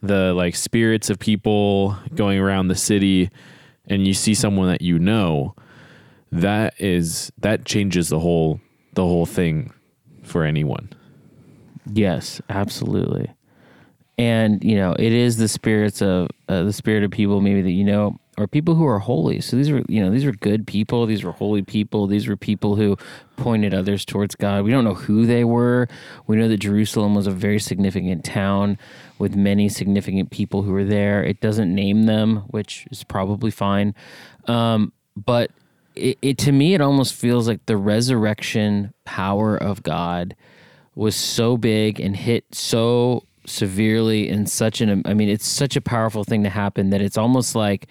the 0.01 0.33
like 0.33 0.55
spirits 0.55 1.11
of 1.11 1.19
people 1.19 1.95
going 2.15 2.39
around 2.39 2.69
the 2.69 2.75
city 2.75 3.29
and 3.87 4.07
you 4.07 4.15
see 4.15 4.33
someone 4.33 4.67
that 4.67 4.81
you 4.81 4.97
know 4.97 5.53
that 6.31 6.73
is 6.79 7.31
that 7.37 7.65
changes 7.65 8.09
the 8.09 8.17
whole 8.19 8.59
the 8.93 9.03
whole 9.03 9.27
thing 9.27 9.71
for 10.23 10.43
anyone 10.43 10.89
Yes, 11.93 12.41
absolutely. 12.49 13.29
And 14.17 14.63
you 14.63 14.75
know, 14.75 14.93
it 14.93 15.11
is 15.13 15.37
the 15.37 15.47
spirits 15.47 16.01
of 16.01 16.29
uh, 16.47 16.63
the 16.63 16.73
spirit 16.73 17.03
of 17.03 17.09
people 17.11 17.41
maybe 17.41 17.61
that 17.63 17.71
you 17.71 17.83
know, 17.83 18.19
or 18.37 18.47
people 18.47 18.75
who 18.75 18.85
are 18.85 18.99
holy. 18.99 19.41
So 19.41 19.57
these 19.57 19.69
were, 19.69 19.83
you 19.87 20.01
know, 20.01 20.09
these 20.09 20.25
were 20.25 20.31
good 20.31 20.65
people. 20.65 21.05
These 21.05 21.23
were 21.23 21.33
holy 21.33 21.61
people. 21.61 22.07
These 22.07 22.27
were 22.27 22.37
people 22.37 22.75
who 22.75 22.97
pointed 23.35 23.73
others 23.73 24.05
towards 24.05 24.35
God. 24.35 24.63
We 24.63 24.71
don't 24.71 24.85
know 24.85 24.93
who 24.93 25.25
they 25.25 25.43
were. 25.43 25.87
We 26.27 26.37
know 26.37 26.47
that 26.47 26.57
Jerusalem 26.57 27.13
was 27.13 27.27
a 27.27 27.31
very 27.31 27.59
significant 27.59 28.23
town 28.23 28.77
with 29.19 29.35
many 29.35 29.67
significant 29.67 30.31
people 30.31 30.61
who 30.61 30.71
were 30.71 30.85
there. 30.85 31.23
It 31.23 31.41
doesn't 31.41 31.73
name 31.73 32.03
them, 32.03 32.37
which 32.47 32.87
is 32.89 33.03
probably 33.03 33.51
fine. 33.51 33.93
Um, 34.47 34.93
but 35.15 35.51
it, 35.95 36.17
it 36.21 36.37
to 36.39 36.53
me, 36.53 36.73
it 36.73 36.81
almost 36.81 37.13
feels 37.13 37.47
like 37.47 37.65
the 37.65 37.77
resurrection 37.77 38.93
power 39.03 39.57
of 39.57 39.83
God 39.83 40.35
was 40.95 41.15
so 41.15 41.57
big 41.57 41.99
and 41.99 42.15
hit 42.15 42.45
so 42.53 43.23
severely 43.45 44.29
in 44.29 44.45
such 44.45 44.81
an 44.81 45.01
I 45.05 45.13
mean 45.13 45.27
it's 45.27 45.47
such 45.47 45.75
a 45.75 45.81
powerful 45.81 46.23
thing 46.23 46.43
to 46.43 46.49
happen 46.49 46.91
that 46.91 47.01
it's 47.01 47.17
almost 47.17 47.55
like 47.55 47.87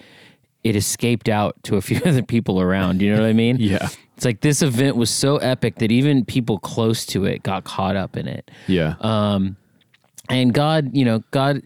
it 0.63 0.75
escaped 0.75 1.27
out 1.29 1.55
to 1.63 1.75
a 1.77 1.81
few 1.81 1.99
other 2.05 2.21
people 2.23 2.61
around, 2.61 3.01
you 3.01 3.13
know 3.13 3.21
what 3.21 3.29
I 3.29 3.33
mean? 3.33 3.57
Yeah. 3.59 3.89
It's 4.15 4.25
like 4.25 4.41
this 4.41 4.61
event 4.61 4.97
was 4.97 5.09
so 5.09 5.37
epic 5.37 5.75
that 5.79 5.91
even 5.91 6.23
people 6.25 6.59
close 6.59 7.07
to 7.07 7.25
it 7.25 7.41
got 7.41 7.63
caught 7.63 7.95
up 7.95 8.15
in 8.15 8.27
it. 8.27 8.51
yeah 8.67 8.93
Um, 9.01 9.55
and 10.29 10.53
God, 10.53 10.95
you 10.95 11.03
know, 11.05 11.23
God, 11.31 11.63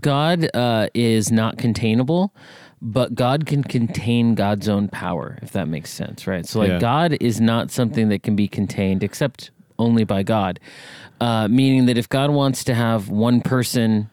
God 0.00 0.48
uh, 0.54 0.88
is 0.94 1.32
not 1.32 1.58
containable, 1.58 2.32
but 2.80 3.16
God 3.16 3.46
can 3.46 3.64
contain 3.64 4.36
God's 4.36 4.68
own 4.68 4.86
power, 4.88 5.38
if 5.42 5.50
that 5.52 5.66
makes 5.66 5.90
sense, 5.90 6.28
right? 6.28 6.46
So, 6.46 6.60
like, 6.60 6.68
Yeah. 6.68 6.78
God 6.78 7.16
is 7.20 7.40
not 7.40 7.72
something 7.72 8.08
that 8.10 8.22
can 8.22 8.36
be 8.36 8.46
contained 8.46 9.02
except 9.02 9.50
only 9.76 10.04
by 10.04 10.22
God. 10.22 10.60
Uh, 11.20 11.48
meaning 11.48 11.86
that 11.86 11.98
if 11.98 12.08
God 12.08 12.30
wants 12.30 12.62
to 12.64 12.74
have 12.74 13.08
one 13.08 13.40
person 13.40 14.08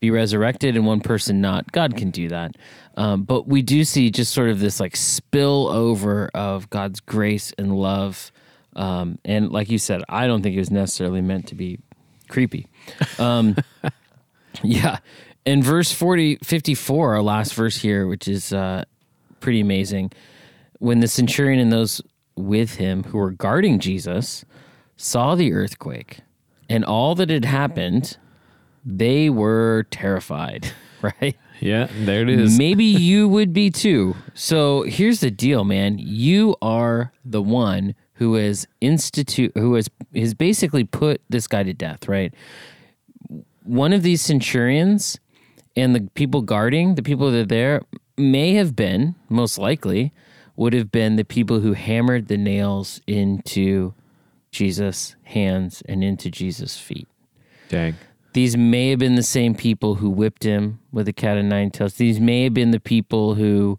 be 0.00 0.10
resurrected 0.10 0.76
and 0.76 0.86
one 0.86 1.00
person 1.00 1.40
not, 1.40 1.72
God 1.72 1.96
can 1.96 2.10
do 2.10 2.28
that. 2.28 2.56
Um, 2.96 3.22
but 3.24 3.48
we 3.48 3.62
do 3.62 3.84
see 3.84 4.10
just 4.10 4.32
sort 4.32 4.48
of 4.50 4.60
this 4.60 4.80
like 4.80 4.96
spill 4.96 5.68
over 5.68 6.28
of 6.34 6.70
God's 6.70 7.00
grace 7.00 7.52
and 7.58 7.76
love. 7.76 8.32
Um, 8.76 9.18
and 9.24 9.50
like 9.50 9.70
you 9.70 9.78
said, 9.78 10.02
I 10.08 10.26
don't 10.26 10.42
think 10.42 10.56
it 10.56 10.60
was 10.60 10.70
necessarily 10.70 11.20
meant 11.20 11.48
to 11.48 11.54
be 11.54 11.78
creepy. 12.28 12.66
Um, 13.18 13.56
yeah. 14.62 14.98
In 15.44 15.62
verse 15.62 15.92
40, 15.92 16.38
54, 16.44 17.14
our 17.16 17.22
last 17.22 17.54
verse 17.54 17.76
here, 17.76 18.06
which 18.06 18.28
is 18.28 18.52
uh, 18.52 18.84
pretty 19.40 19.60
amazing, 19.60 20.12
when 20.78 21.00
the 21.00 21.08
centurion 21.08 21.58
and 21.58 21.72
those 21.72 22.00
with 22.36 22.74
him 22.74 23.04
who 23.04 23.18
were 23.18 23.32
guarding 23.32 23.80
Jesus 23.80 24.44
saw 24.96 25.34
the 25.34 25.52
earthquake 25.52 26.20
and 26.68 26.84
all 26.84 27.14
that 27.14 27.30
had 27.30 27.44
happened, 27.44 28.16
they 28.84 29.30
were 29.30 29.86
terrified, 29.90 30.72
right? 31.02 31.36
yeah 31.60 31.88
there 32.04 32.22
it 32.22 32.28
is 32.28 32.56
Maybe 32.56 32.84
you 32.84 33.28
would 33.28 33.52
be 33.52 33.70
too. 33.70 34.14
So 34.34 34.82
here's 34.82 35.20
the 35.20 35.30
deal, 35.30 35.64
man. 35.64 35.98
You 35.98 36.54
are 36.62 37.12
the 37.24 37.42
one 37.42 37.94
who 38.14 38.34
has 38.34 38.66
institute 38.80 39.52
who 39.56 39.74
has 39.74 39.88
has 40.14 40.34
basically 40.34 40.84
put 40.84 41.20
this 41.28 41.46
guy 41.46 41.62
to 41.62 41.72
death, 41.72 42.08
right? 42.08 42.32
One 43.64 43.92
of 43.92 44.02
these 44.02 44.22
centurions 44.22 45.18
and 45.76 45.94
the 45.94 46.08
people 46.14 46.42
guarding, 46.42 46.94
the 46.94 47.02
people 47.02 47.30
that 47.30 47.38
are 47.38 47.46
there, 47.46 47.82
may 48.16 48.54
have 48.54 48.74
been, 48.74 49.14
most 49.28 49.58
likely, 49.58 50.12
would 50.56 50.72
have 50.72 50.90
been 50.90 51.16
the 51.16 51.24
people 51.24 51.60
who 51.60 51.74
hammered 51.74 52.28
the 52.28 52.36
nails 52.36 53.00
into 53.06 53.94
Jesus' 54.50 55.14
hands 55.22 55.82
and 55.86 56.02
into 56.02 56.30
Jesus' 56.30 56.76
feet. 56.78 57.06
dang 57.68 57.94
These 58.38 58.56
may 58.56 58.90
have 58.90 59.00
been 59.00 59.16
the 59.16 59.24
same 59.24 59.56
people 59.56 59.96
who 59.96 60.08
whipped 60.08 60.44
him 60.44 60.78
with 60.92 61.08
a 61.08 61.12
cat 61.12 61.38
of 61.38 61.44
nine 61.44 61.72
tails. 61.72 61.94
These 61.94 62.20
may 62.20 62.44
have 62.44 62.54
been 62.54 62.70
the 62.70 62.78
people 62.78 63.34
who 63.34 63.76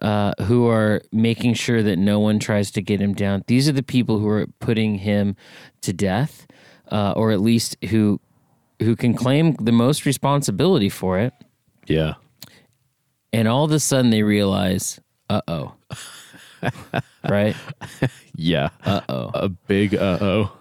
uh, 0.00 0.30
who 0.42 0.68
are 0.68 1.02
making 1.10 1.54
sure 1.54 1.82
that 1.82 1.96
no 1.98 2.20
one 2.20 2.38
tries 2.38 2.70
to 2.70 2.82
get 2.82 3.00
him 3.00 3.14
down. 3.14 3.42
These 3.48 3.68
are 3.68 3.72
the 3.72 3.82
people 3.82 4.20
who 4.20 4.28
are 4.28 4.46
putting 4.60 4.98
him 4.98 5.34
to 5.80 5.92
death, 5.92 6.46
uh, 6.92 7.14
or 7.16 7.32
at 7.32 7.40
least 7.40 7.76
who 7.90 8.20
who 8.80 8.94
can 8.94 9.12
claim 9.12 9.54
the 9.54 9.72
most 9.72 10.06
responsibility 10.06 10.88
for 10.88 11.18
it. 11.18 11.32
yeah 11.88 12.14
And 13.32 13.48
all 13.48 13.64
of 13.64 13.72
a 13.72 13.80
sudden 13.80 14.12
they 14.12 14.22
realize, 14.22 15.00
uh 15.28 15.40
oh, 15.48 15.74
right? 17.28 17.56
yeah 18.36 18.68
Uh 18.84 19.00
oh. 19.08 19.30
a 19.34 19.48
big 19.48 19.96
uh-oh 19.96 20.52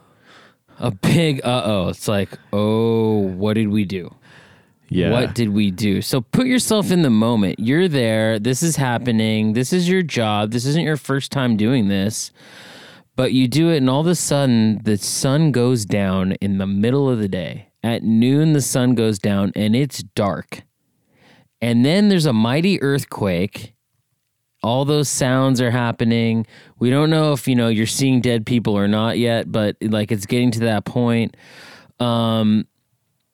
A 0.80 0.92
big 0.92 1.42
uh 1.44 1.62
oh. 1.66 1.88
It's 1.90 2.08
like, 2.08 2.30
oh, 2.52 3.20
what 3.20 3.54
did 3.54 3.68
we 3.70 3.86
do? 3.86 4.14
yeah 4.90 5.12
What 5.12 5.34
did 5.34 5.50
we 5.50 5.72
do? 5.72 6.02
So 6.02 6.22
put 6.22 6.48
yourself 6.48 6.92
in 6.92 7.02
the 7.02 7.10
moment. 7.10 7.60
You're 7.60 7.88
there. 7.88 8.40
This 8.40 8.62
is 8.62 8.76
happening. 8.76 9.54
This 9.54 9.74
is 9.74 9.90
your 9.90 10.02
job. 10.04 10.52
This 10.52 10.66
isn't 10.66 10.84
your 10.84 10.98
first 10.98 11.32
time 11.32 11.58
doing 11.58 11.88
this. 11.88 12.32
But 13.16 13.32
you 13.32 13.48
do 13.48 13.70
it, 13.70 13.78
and 13.78 13.90
all 13.90 14.02
of 14.02 14.08
a 14.08 14.16
sudden, 14.16 14.82
the 14.84 14.98
sun 14.98 15.52
goes 15.54 15.86
down 15.86 16.34
in 16.34 16.58
the 16.58 16.68
middle 16.68 17.10
of 17.10 17.20
the 17.20 17.30
day. 17.30 17.70
At 17.82 18.04
noon, 18.04 18.52
the 18.52 18.62
sun 18.62 18.94
goes 18.94 19.20
down, 19.20 19.54
and 19.56 19.74
it's 19.74 20.04
dark. 20.04 20.64
And 21.62 21.86
then 21.86 22.10
there's 22.10 22.26
a 22.26 22.34
mighty 22.34 22.82
earthquake. 22.82 23.75
All 24.66 24.84
those 24.84 25.08
sounds 25.08 25.62
are 25.62 25.70
happening. 25.70 26.48
We 26.80 26.90
don't 26.90 27.12
know 27.12 27.34
if 27.34 27.48
you 27.48 27.56
know 27.56 27.68
you're 27.68 27.86
seeing 27.86 28.20
dead 28.20 28.48
people 28.48 28.76
or 28.76 28.88
not 28.88 29.20
yet, 29.20 29.52
but 29.52 29.78
like 29.80 30.12
it's 30.12 30.26
getting 30.26 30.50
to 30.52 30.60
that 30.62 30.86
point. 30.86 31.38
Um, 32.00 32.66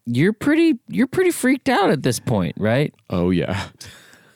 you're 0.05 0.33
pretty 0.33 0.79
you're 0.89 1.07
pretty 1.07 1.31
freaked 1.31 1.69
out 1.69 1.89
at 1.89 2.03
this 2.03 2.19
point, 2.19 2.55
right? 2.59 2.93
oh 3.09 3.29
yeah 3.29 3.67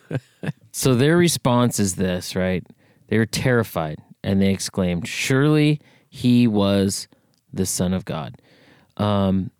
So 0.71 0.93
their 0.95 1.17
response 1.17 1.79
is 1.79 1.95
this, 1.95 2.35
right? 2.35 2.65
They 3.07 3.17
were 3.17 3.25
terrified 3.25 3.99
and 4.23 4.41
they 4.41 4.51
exclaimed, 4.51 5.07
"Surely 5.07 5.79
he 6.09 6.47
was 6.47 7.07
the 7.53 7.65
son 7.65 7.93
of 7.93 8.05
God." 8.05 8.35
Um, 8.97 9.51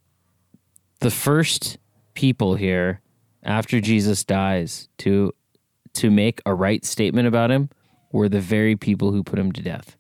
the 1.00 1.12
first 1.12 1.78
people 2.14 2.56
here 2.56 3.02
after 3.44 3.80
Jesus 3.82 4.24
dies 4.24 4.88
to 5.00 5.34
to 5.96 6.10
make 6.12 6.42
a 6.46 6.54
right 6.54 6.86
statement 6.86 7.28
about 7.28 7.52
him 7.52 7.70
were 8.12 8.30
the 8.30 8.40
very 8.40 8.76
people 8.76 9.12
who 9.12 9.24
put 9.24 9.38
him 9.40 9.52
to 9.52 9.62
death. 9.62 9.98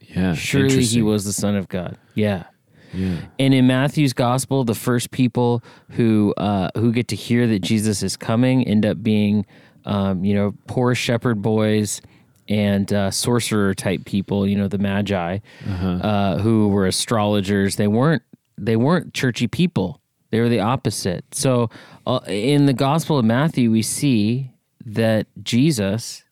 yeah 0.00 0.34
Surely 0.34 0.84
he 0.84 1.02
was 1.02 1.24
the 1.24 1.32
son 1.32 1.56
of 1.56 1.68
God. 1.68 1.96
Yeah. 2.14 2.44
yeah 2.92 3.18
And 3.38 3.52
in 3.54 3.66
Matthew's 3.66 4.12
gospel, 4.12 4.64
the 4.64 4.74
first 4.74 5.10
people 5.10 5.62
who 5.90 6.32
uh, 6.36 6.70
who 6.76 6.92
get 6.92 7.08
to 7.08 7.16
hear 7.16 7.46
that 7.46 7.60
Jesus 7.60 8.02
is 8.02 8.16
coming 8.16 8.66
end 8.66 8.86
up 8.86 9.02
being, 9.02 9.44
um, 9.84 10.24
you 10.24 10.34
know, 10.34 10.54
poor 10.66 10.94
shepherd 10.94 11.42
boys 11.42 12.00
and 12.48 12.92
uh, 12.92 13.10
sorcerer 13.10 13.74
type 13.74 14.04
people. 14.04 14.46
You 14.46 14.56
know, 14.56 14.68
the 14.68 14.78
magi, 14.78 15.38
uh 15.66 16.38
who 16.38 16.68
were 16.68 16.86
astrologers. 16.86 17.76
They 17.76 17.88
weren't 17.88 18.22
they 18.56 18.76
weren't 18.76 19.12
churchy 19.12 19.48
people. 19.48 20.00
They 20.30 20.40
were 20.40 20.48
the 20.48 20.60
opposite. 20.60 21.24
So 21.32 21.70
uh, 22.06 22.20
in 22.26 22.66
the 22.66 22.72
Gospel 22.72 23.18
of 23.18 23.24
Matthew, 23.24 23.70
we 23.70 23.82
see 23.82 24.50
that 24.86 25.26
Jesus 25.42 26.24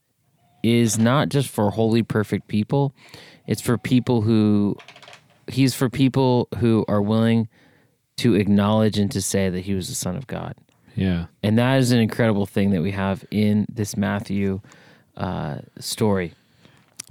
is 0.63 0.99
not 0.99 1.29
just 1.29 1.49
for 1.49 1.71
holy, 1.73 2.03
perfect 2.03 2.49
people. 2.49 2.95
It's 3.47 3.61
for 3.61 3.77
people 3.77 4.23
who, 4.23 4.77
he's 5.49 5.75
for 5.75 5.91
people 5.91 6.49
who 6.59 6.85
are 6.89 7.03
willing 7.03 7.49
to 8.17 8.35
acknowledge 8.35 8.97
and 8.97 9.11
to 9.11 9.21
say 9.21 9.51
that 9.51 9.61
he 9.61 9.75
was 9.75 9.89
the 9.89 9.95
Son 9.95 10.17
of 10.17 10.27
God. 10.27 10.55
Yeah. 10.95 11.27
And 11.43 11.59
that 11.59 11.79
is 11.81 11.91
an 11.91 11.99
incredible 11.99 12.47
thing 12.47 12.71
that 12.71 12.81
we 12.81 12.93
have 12.93 13.25
in 13.31 13.67
this 13.69 13.97
Matthew 13.97 14.61
uh, 15.17 15.59
story. 15.81 16.33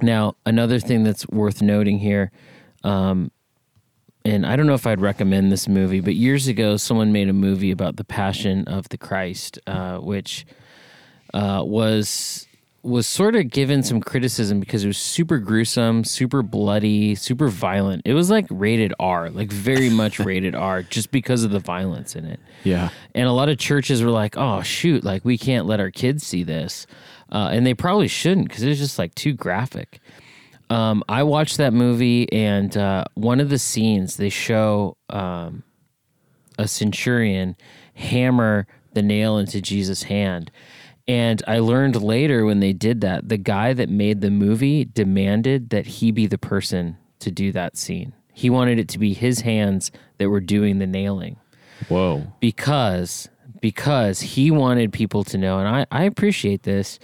Now, 0.01 0.35
another 0.45 0.79
thing 0.79 1.03
that's 1.03 1.27
worth 1.27 1.61
noting 1.61 1.99
here, 1.99 2.31
um, 2.83 3.31
and 4.25 4.45
I 4.45 4.55
don't 4.55 4.65
know 4.65 4.73
if 4.73 4.87
I'd 4.87 5.01
recommend 5.01 5.51
this 5.51 5.67
movie, 5.67 5.99
but 5.99 6.15
years 6.15 6.47
ago, 6.47 6.77
someone 6.77 7.11
made 7.11 7.27
a 7.27 7.33
movie 7.33 7.71
about 7.71 7.97
the 7.97 8.05
Passion 8.05 8.65
of 8.67 8.87
the 8.89 8.97
Christ, 8.97 9.59
uh, 9.67 9.97
which 9.97 10.45
uh, 11.33 11.63
was 11.65 12.47
was 12.83 13.07
sort 13.07 13.33
of 13.33 13.49
given 13.49 13.81
some 13.81 14.01
criticism 14.01 14.59
because 14.59 14.83
it 14.83 14.87
was 14.87 14.97
super 14.97 15.37
gruesome, 15.37 16.03
super 16.03 16.43
bloody, 16.43 17.15
super 17.15 17.47
violent. 17.47 18.01
It 18.03 18.13
was 18.13 18.29
like 18.29 18.45
rated 18.49 18.93
R, 18.99 19.29
like 19.29 19.49
very 19.49 19.89
much 19.89 20.19
rated 20.19 20.53
R, 20.53 20.83
just 20.83 21.09
because 21.09 21.45
of 21.45 21.51
the 21.51 21.59
violence 21.59 22.13
in 22.13 22.25
it. 22.25 22.41
Yeah. 22.65 22.89
And 23.15 23.25
a 23.25 23.31
lot 23.31 23.47
of 23.47 23.57
churches 23.57 24.03
were 24.03 24.11
like, 24.11 24.37
"Oh 24.37 24.61
shoot, 24.61 25.03
like 25.03 25.23
we 25.23 25.37
can't 25.37 25.65
let 25.65 25.79
our 25.79 25.91
kids 25.91 26.25
see 26.25 26.43
this," 26.43 26.85
uh, 27.31 27.49
and 27.51 27.65
they 27.65 27.73
probably 27.73 28.07
shouldn't 28.07 28.49
because 28.49 28.63
it's 28.63 28.79
just 28.79 28.99
like 28.99 29.15
too 29.15 29.33
graphic. 29.33 29.99
Um, 30.69 31.03
I 31.07 31.23
watched 31.23 31.57
that 31.57 31.73
movie, 31.73 32.31
and 32.31 32.75
uh, 32.75 33.05
one 33.13 33.39
of 33.39 33.49
the 33.49 33.59
scenes 33.59 34.17
they 34.17 34.29
show 34.29 34.97
um, 35.09 35.63
a 36.57 36.67
centurion 36.67 37.55
hammer 37.95 38.67
the 38.93 39.01
nail 39.01 39.37
into 39.37 39.61
Jesus' 39.61 40.03
hand. 40.03 40.51
And 41.07 41.43
I 41.47 41.59
learned 41.59 42.01
later 42.01 42.45
when 42.45 42.59
they 42.61 42.71
did 42.73 43.01
that, 43.01 43.27
the 43.27 43.37
guy 43.37 43.73
that 43.73 43.89
made 43.89 44.21
the 44.21 44.31
movie 44.31 44.85
demanded 44.85 45.69
that 45.71 45.85
he 45.85 46.11
be 46.11 46.27
the 46.27 46.37
person 46.37 46.97
to 47.19 47.29
do 47.31 47.51
that 47.51 47.75
scene. 47.77 48.13
He 48.33 48.49
wanted 48.49 48.79
it 48.79 48.87
to 48.89 48.99
be 48.99 49.13
his 49.13 49.41
hands 49.41 49.91
that 50.17 50.29
were 50.29 50.39
doing 50.39 50.79
the 50.79 50.87
nailing 50.87 51.37
Whoa. 51.89 52.33
because 52.39 53.29
because 53.61 54.21
he 54.21 54.51
wanted 54.51 54.91
people 54.93 55.23
to 55.25 55.37
know 55.37 55.59
and 55.59 55.67
I, 55.67 55.85
I 55.91 56.03
appreciate 56.03 56.63
this 56.63 56.99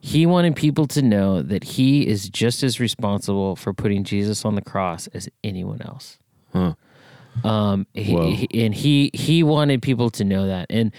he 0.00 0.24
wanted 0.26 0.54
people 0.54 0.86
to 0.88 1.02
know 1.02 1.42
that 1.42 1.64
he 1.64 2.06
is 2.06 2.28
just 2.28 2.62
as 2.62 2.78
responsible 2.78 3.56
for 3.56 3.72
putting 3.72 4.04
jesus 4.04 4.44
on 4.44 4.54
the 4.54 4.62
cross 4.62 5.06
as 5.08 5.28
anyone 5.42 5.80
else 5.82 6.18
Huh. 6.52 6.74
um 7.44 7.86
he- 7.94 8.46
he- 8.50 8.64
and 8.64 8.74
he 8.74 9.10
he 9.14 9.42
wanted 9.42 9.82
people 9.82 10.10
to 10.10 10.24
know 10.24 10.46
that 10.46 10.66
and 10.70 10.92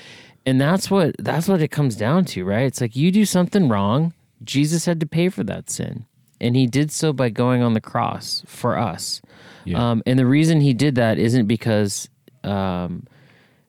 and 0.47 0.59
that's 0.59 0.89
what 0.89 1.15
that's 1.19 1.47
what 1.47 1.61
it 1.61 1.67
comes 1.67 1.95
down 1.95 2.25
to 2.25 2.43
right? 2.43 2.65
It's 2.65 2.81
like 2.81 2.95
you 2.95 3.11
do 3.11 3.25
something 3.25 3.69
wrong 3.69 4.13
jesus 4.43 4.85
had 4.85 4.99
to 4.99 5.05
pay 5.05 5.29
for 5.29 5.43
that 5.43 5.69
sin. 5.69 6.05
And 6.39 6.55
he 6.55 6.67
did 6.67 6.91
so 6.91 7.13
by 7.13 7.29
going 7.29 7.63
on 7.63 7.73
the 7.73 7.81
cross 7.81 8.43
for 8.45 8.77
us. 8.77 9.21
Yeah. 9.65 9.91
um, 9.91 10.03
and 10.05 10.19
the 10.19 10.25
reason 10.25 10.61
he 10.61 10.73
did 10.73 10.95
that 10.95 11.17
isn't 11.17 11.47
because 11.47 12.09
um, 12.43 13.07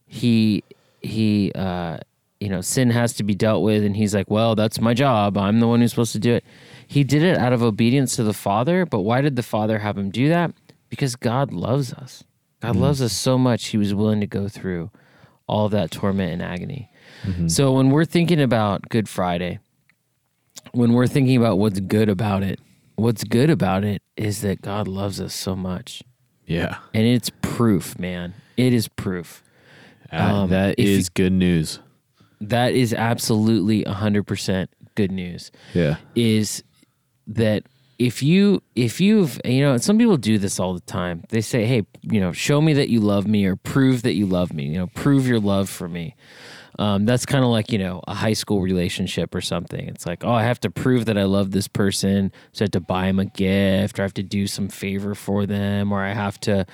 he 0.07 0.63
he 1.01 1.51
uh, 1.55 1.99
you 2.41 2.49
know 2.49 2.61
sin 2.61 2.91
has 2.91 3.15
to 3.15 3.23
be 3.25 3.35
dealt 3.35 3.63
with 3.63 3.83
and 3.85 3.97
he's 3.97 4.15
like 4.15 4.31
well 4.31 4.55
that's 4.55 4.81
my 4.81 4.95
job. 4.95 5.37
I'm 5.39 5.61
the 5.61 5.69
one 5.69 5.81
who's 5.81 5.91
supposed 5.91 6.13
to 6.13 6.19
do 6.19 6.35
it. 6.35 6.45
He 6.87 7.05
did 7.05 7.23
it 7.23 7.37
out 7.39 7.53
of 7.53 7.63
obedience 7.63 8.17
to 8.17 8.23
the 8.23 8.33
father. 8.35 8.87
But 8.87 9.01
why 9.01 9.21
did 9.21 9.37
the 9.37 9.43
father 9.43 9.79
have 9.79 9.97
him 9.99 10.11
do 10.11 10.29
that? 10.29 10.53
Because 10.89 11.17
god 11.17 11.53
loves 11.53 11.93
us. 11.93 12.25
God 12.61 12.77
loves 12.77 13.01
us 13.01 13.13
so 13.13 13.39
much 13.39 13.67
he 13.67 13.79
was 13.79 13.95
willing 13.95 14.21
to 14.21 14.27
go 14.27 14.49
through 14.49 14.91
all 15.49 15.67
of 15.67 15.73
that 15.73 15.91
torment 15.91 16.33
and 16.33 16.43
agony 16.43 16.91
so 17.49 17.73
when 17.73 17.91
we're 17.91 18.05
thinking 18.05 18.41
about 18.41 18.89
good 18.91 19.09
friday 19.09 19.59
when 20.73 20.93
we're 20.93 21.07
thinking 21.07 21.37
about 21.37 21.59
what's 21.59 21.81
good 21.81 22.09
about 22.09 22.43
it 22.43 22.61
what's 22.97 23.25
good 23.25 23.51
about 23.51 23.83
it 23.85 24.03
is 24.17 24.41
that 24.43 24.61
god 24.63 24.87
loves 24.87 25.21
us 25.21 25.35
so 25.35 25.57
much 25.57 26.03
Yeah. 26.47 26.77
and 26.95 27.07
it's 27.07 27.31
proof 27.43 27.99
man 27.99 28.35
it 28.57 28.73
is 28.73 28.89
proof 28.89 29.43
Uh, 30.13 30.17
Um, 30.17 30.51
that 30.51 30.77
if 30.79 30.87
you- 30.89 31.05
good 31.15 31.33
news. 31.33 31.81
that 32.41 32.73
is 32.73 32.95
absolutely 32.95 33.85
100% 33.85 34.69
good 34.95 35.11
news 35.13 35.51
Yeah. 35.75 35.97
is 36.15 36.63
that 37.27 37.65
if 37.99 38.23
you 38.23 38.63
if 38.77 39.01
you've 39.01 39.41
you 39.45 39.61
know 39.61 39.77
some 39.77 39.99
people 39.99 40.17
do 40.17 40.39
this 40.39 40.61
all 40.61 40.75
the 40.75 40.81
time. 40.81 41.25
They 41.31 41.41
say 41.41 41.65
hey 41.67 41.85
you 42.03 42.21
know 42.21 42.33
show 42.33 42.61
me 42.61 42.73
that 42.75 42.89
you 42.89 43.01
love 43.01 43.27
me 43.27 43.45
or 43.45 43.57
prove 43.57 44.03
that 44.03 44.15
you 44.15 44.27
love 44.27 44.53
me 44.53 44.65
you 44.65 44.79
know 44.79 44.87
prove 44.89 45.27
your 45.27 45.41
love 45.41 45.69
for 45.69 45.89
me 45.89 46.15
um, 46.79 47.05
that's 47.07 47.27
kind 47.27 47.45
of 47.45 47.51
like 47.51 47.73
you 47.73 47.79
know 47.79 48.01
a 48.07 48.15
high 48.15 48.33
school 48.33 48.61
relationship 48.61 49.35
or 49.35 49.41
something 49.41 49.89
it's 49.89 50.07
like 50.07 50.25
oh 50.25 50.33
i 50.33 50.43
have 50.45 50.61
to 50.61 50.71
prove 50.71 51.07
that 51.07 51.19
i 51.19 51.25
love 51.25 51.51
this 51.51 51.67
person 51.69 52.31
so 52.53 52.63
i 52.63 52.65
have 52.65 52.71
to 52.71 52.81
buy 52.81 53.07
them 53.07 53.19
a 53.19 53.25
gift 53.25 53.99
or 53.99 54.03
i 54.03 54.05
have 54.05 54.15
to 54.15 54.23
do 54.23 54.47
some 54.47 54.69
favor 54.69 55.15
for 55.15 55.45
them 55.47 55.93
or 55.93 56.03
i 56.05 56.13
have 56.13 56.39
to 56.41 56.65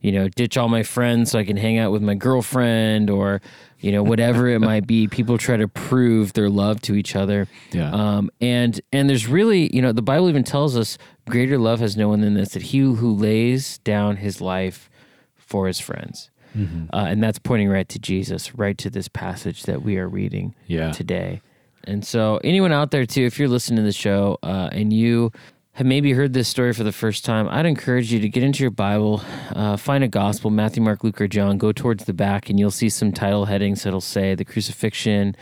you 0.00 0.10
know 0.12 0.28
ditch 0.28 0.56
all 0.56 0.68
my 0.68 0.82
friends 0.82 1.30
so 1.30 1.38
i 1.38 1.44
can 1.44 1.56
hang 1.56 1.78
out 1.78 1.92
with 1.92 2.02
my 2.02 2.14
girlfriend 2.14 3.08
or 3.10 3.40
you 3.80 3.90
know 3.92 4.02
whatever 4.02 4.48
it 4.48 4.60
might 4.60 4.86
be 4.86 5.06
people 5.08 5.38
try 5.38 5.56
to 5.56 5.66
prove 5.68 6.32
their 6.34 6.48
love 6.50 6.80
to 6.82 6.94
each 6.94 7.14
other 7.16 7.46
Yeah. 7.72 7.90
um, 7.92 8.30
and 8.40 8.80
and 8.92 9.08
there's 9.08 9.26
really, 9.26 9.74
you 9.74 9.82
know, 9.82 9.90
the 9.92 10.02
Bible 10.02 10.28
even 10.28 10.44
tells 10.44 10.76
us 10.76 10.98
greater 11.28 11.58
love 11.58 11.80
has 11.80 11.96
no 11.96 12.08
one 12.08 12.20
than 12.20 12.34
this 12.34 12.50
that 12.50 12.62
he 12.62 12.78
who 12.78 13.12
lays 13.14 13.78
down 13.78 14.18
his 14.18 14.40
life 14.40 14.88
for 15.36 15.66
his 15.66 15.80
friends. 15.80 16.30
Uh, 16.54 17.06
and 17.08 17.22
that's 17.22 17.38
pointing 17.38 17.68
right 17.68 17.88
to 17.88 17.98
Jesus, 17.98 18.54
right 18.54 18.76
to 18.78 18.90
this 18.90 19.08
passage 19.08 19.62
that 19.64 19.82
we 19.82 19.96
are 19.98 20.08
reading 20.08 20.54
Yeah. 20.66 20.90
today. 20.92 21.40
And 21.84 22.04
so, 22.06 22.38
anyone 22.44 22.72
out 22.72 22.90
there 22.90 23.06
too, 23.06 23.22
if 23.24 23.38
you're 23.38 23.48
listening 23.48 23.78
to 23.78 23.82
the 23.82 23.92
show 23.92 24.38
uh, 24.42 24.68
and 24.72 24.92
you 24.92 25.32
have 25.72 25.86
maybe 25.86 26.12
heard 26.12 26.32
this 26.34 26.46
story 26.48 26.72
for 26.74 26.84
the 26.84 26.92
first 26.92 27.24
time, 27.24 27.48
I'd 27.48 27.66
encourage 27.66 28.12
you 28.12 28.20
to 28.20 28.28
get 28.28 28.42
into 28.42 28.62
your 28.62 28.70
Bible, 28.70 29.22
uh, 29.56 29.76
find 29.76 30.04
a 30.04 30.08
gospel, 30.08 30.50
Matthew, 30.50 30.82
Mark, 30.82 31.02
Luke, 31.02 31.20
or 31.20 31.26
John, 31.26 31.56
go 31.58 31.72
towards 31.72 32.04
the 32.04 32.12
back, 32.12 32.50
and 32.50 32.58
you'll 32.60 32.70
see 32.70 32.88
some 32.90 33.10
title 33.10 33.46
headings 33.46 33.82
that'll 33.82 34.00
say 34.02 34.34
the 34.34 34.44
crucifixion. 34.44 35.34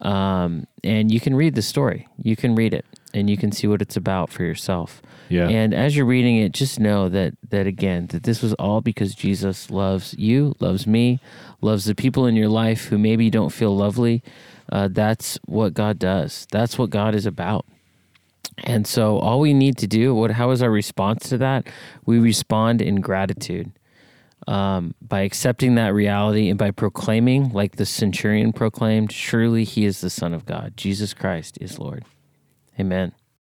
Um, 0.00 0.66
and 0.84 1.10
you 1.10 1.20
can 1.20 1.34
read 1.34 1.54
the 1.54 1.62
story. 1.62 2.06
You 2.22 2.36
can 2.36 2.54
read 2.54 2.74
it 2.74 2.84
and 3.16 3.30
you 3.30 3.36
can 3.38 3.50
see 3.50 3.66
what 3.66 3.80
it's 3.80 3.96
about 3.96 4.30
for 4.30 4.44
yourself. 4.44 5.00
Yeah. 5.30 5.48
And 5.48 5.72
as 5.72 5.96
you're 5.96 6.04
reading 6.04 6.36
it, 6.36 6.52
just 6.52 6.78
know 6.78 7.08
that 7.08 7.34
that 7.48 7.66
again, 7.66 8.08
that 8.08 8.24
this 8.24 8.42
was 8.42 8.52
all 8.54 8.82
because 8.82 9.14
Jesus 9.14 9.70
loves 9.70 10.14
you, 10.18 10.54
loves 10.60 10.86
me, 10.86 11.18
loves 11.62 11.86
the 11.86 11.94
people 11.94 12.26
in 12.26 12.36
your 12.36 12.50
life 12.50 12.84
who 12.84 12.98
maybe 12.98 13.30
don't 13.30 13.50
feel 13.50 13.74
lovely. 13.74 14.22
Uh, 14.70 14.88
that's 14.90 15.38
what 15.46 15.72
God 15.72 15.98
does. 15.98 16.46
That's 16.52 16.78
what 16.78 16.90
God 16.90 17.14
is 17.14 17.24
about. 17.24 17.64
And 18.64 18.86
so 18.86 19.18
all 19.18 19.40
we 19.40 19.54
need 19.54 19.78
to 19.78 19.86
do, 19.86 20.14
what 20.14 20.32
how 20.32 20.50
is 20.50 20.62
our 20.62 20.70
response 20.70 21.28
to 21.30 21.38
that? 21.38 21.66
We 22.04 22.18
respond 22.18 22.82
in 22.82 23.00
gratitude. 23.00 23.72
Um, 24.48 24.94
by 25.00 25.22
accepting 25.22 25.74
that 25.74 25.92
reality 25.92 26.48
and 26.50 26.58
by 26.58 26.70
proclaiming, 26.70 27.52
like 27.52 27.76
the 27.76 27.86
centurion 27.86 28.52
proclaimed, 28.52 29.10
surely 29.10 29.64
he 29.64 29.84
is 29.84 30.00
the 30.00 30.10
Son 30.10 30.32
of 30.32 30.46
God. 30.46 30.76
Jesus 30.76 31.14
Christ 31.14 31.58
is 31.60 31.80
Lord. 31.80 32.04
Amen. 32.78 33.12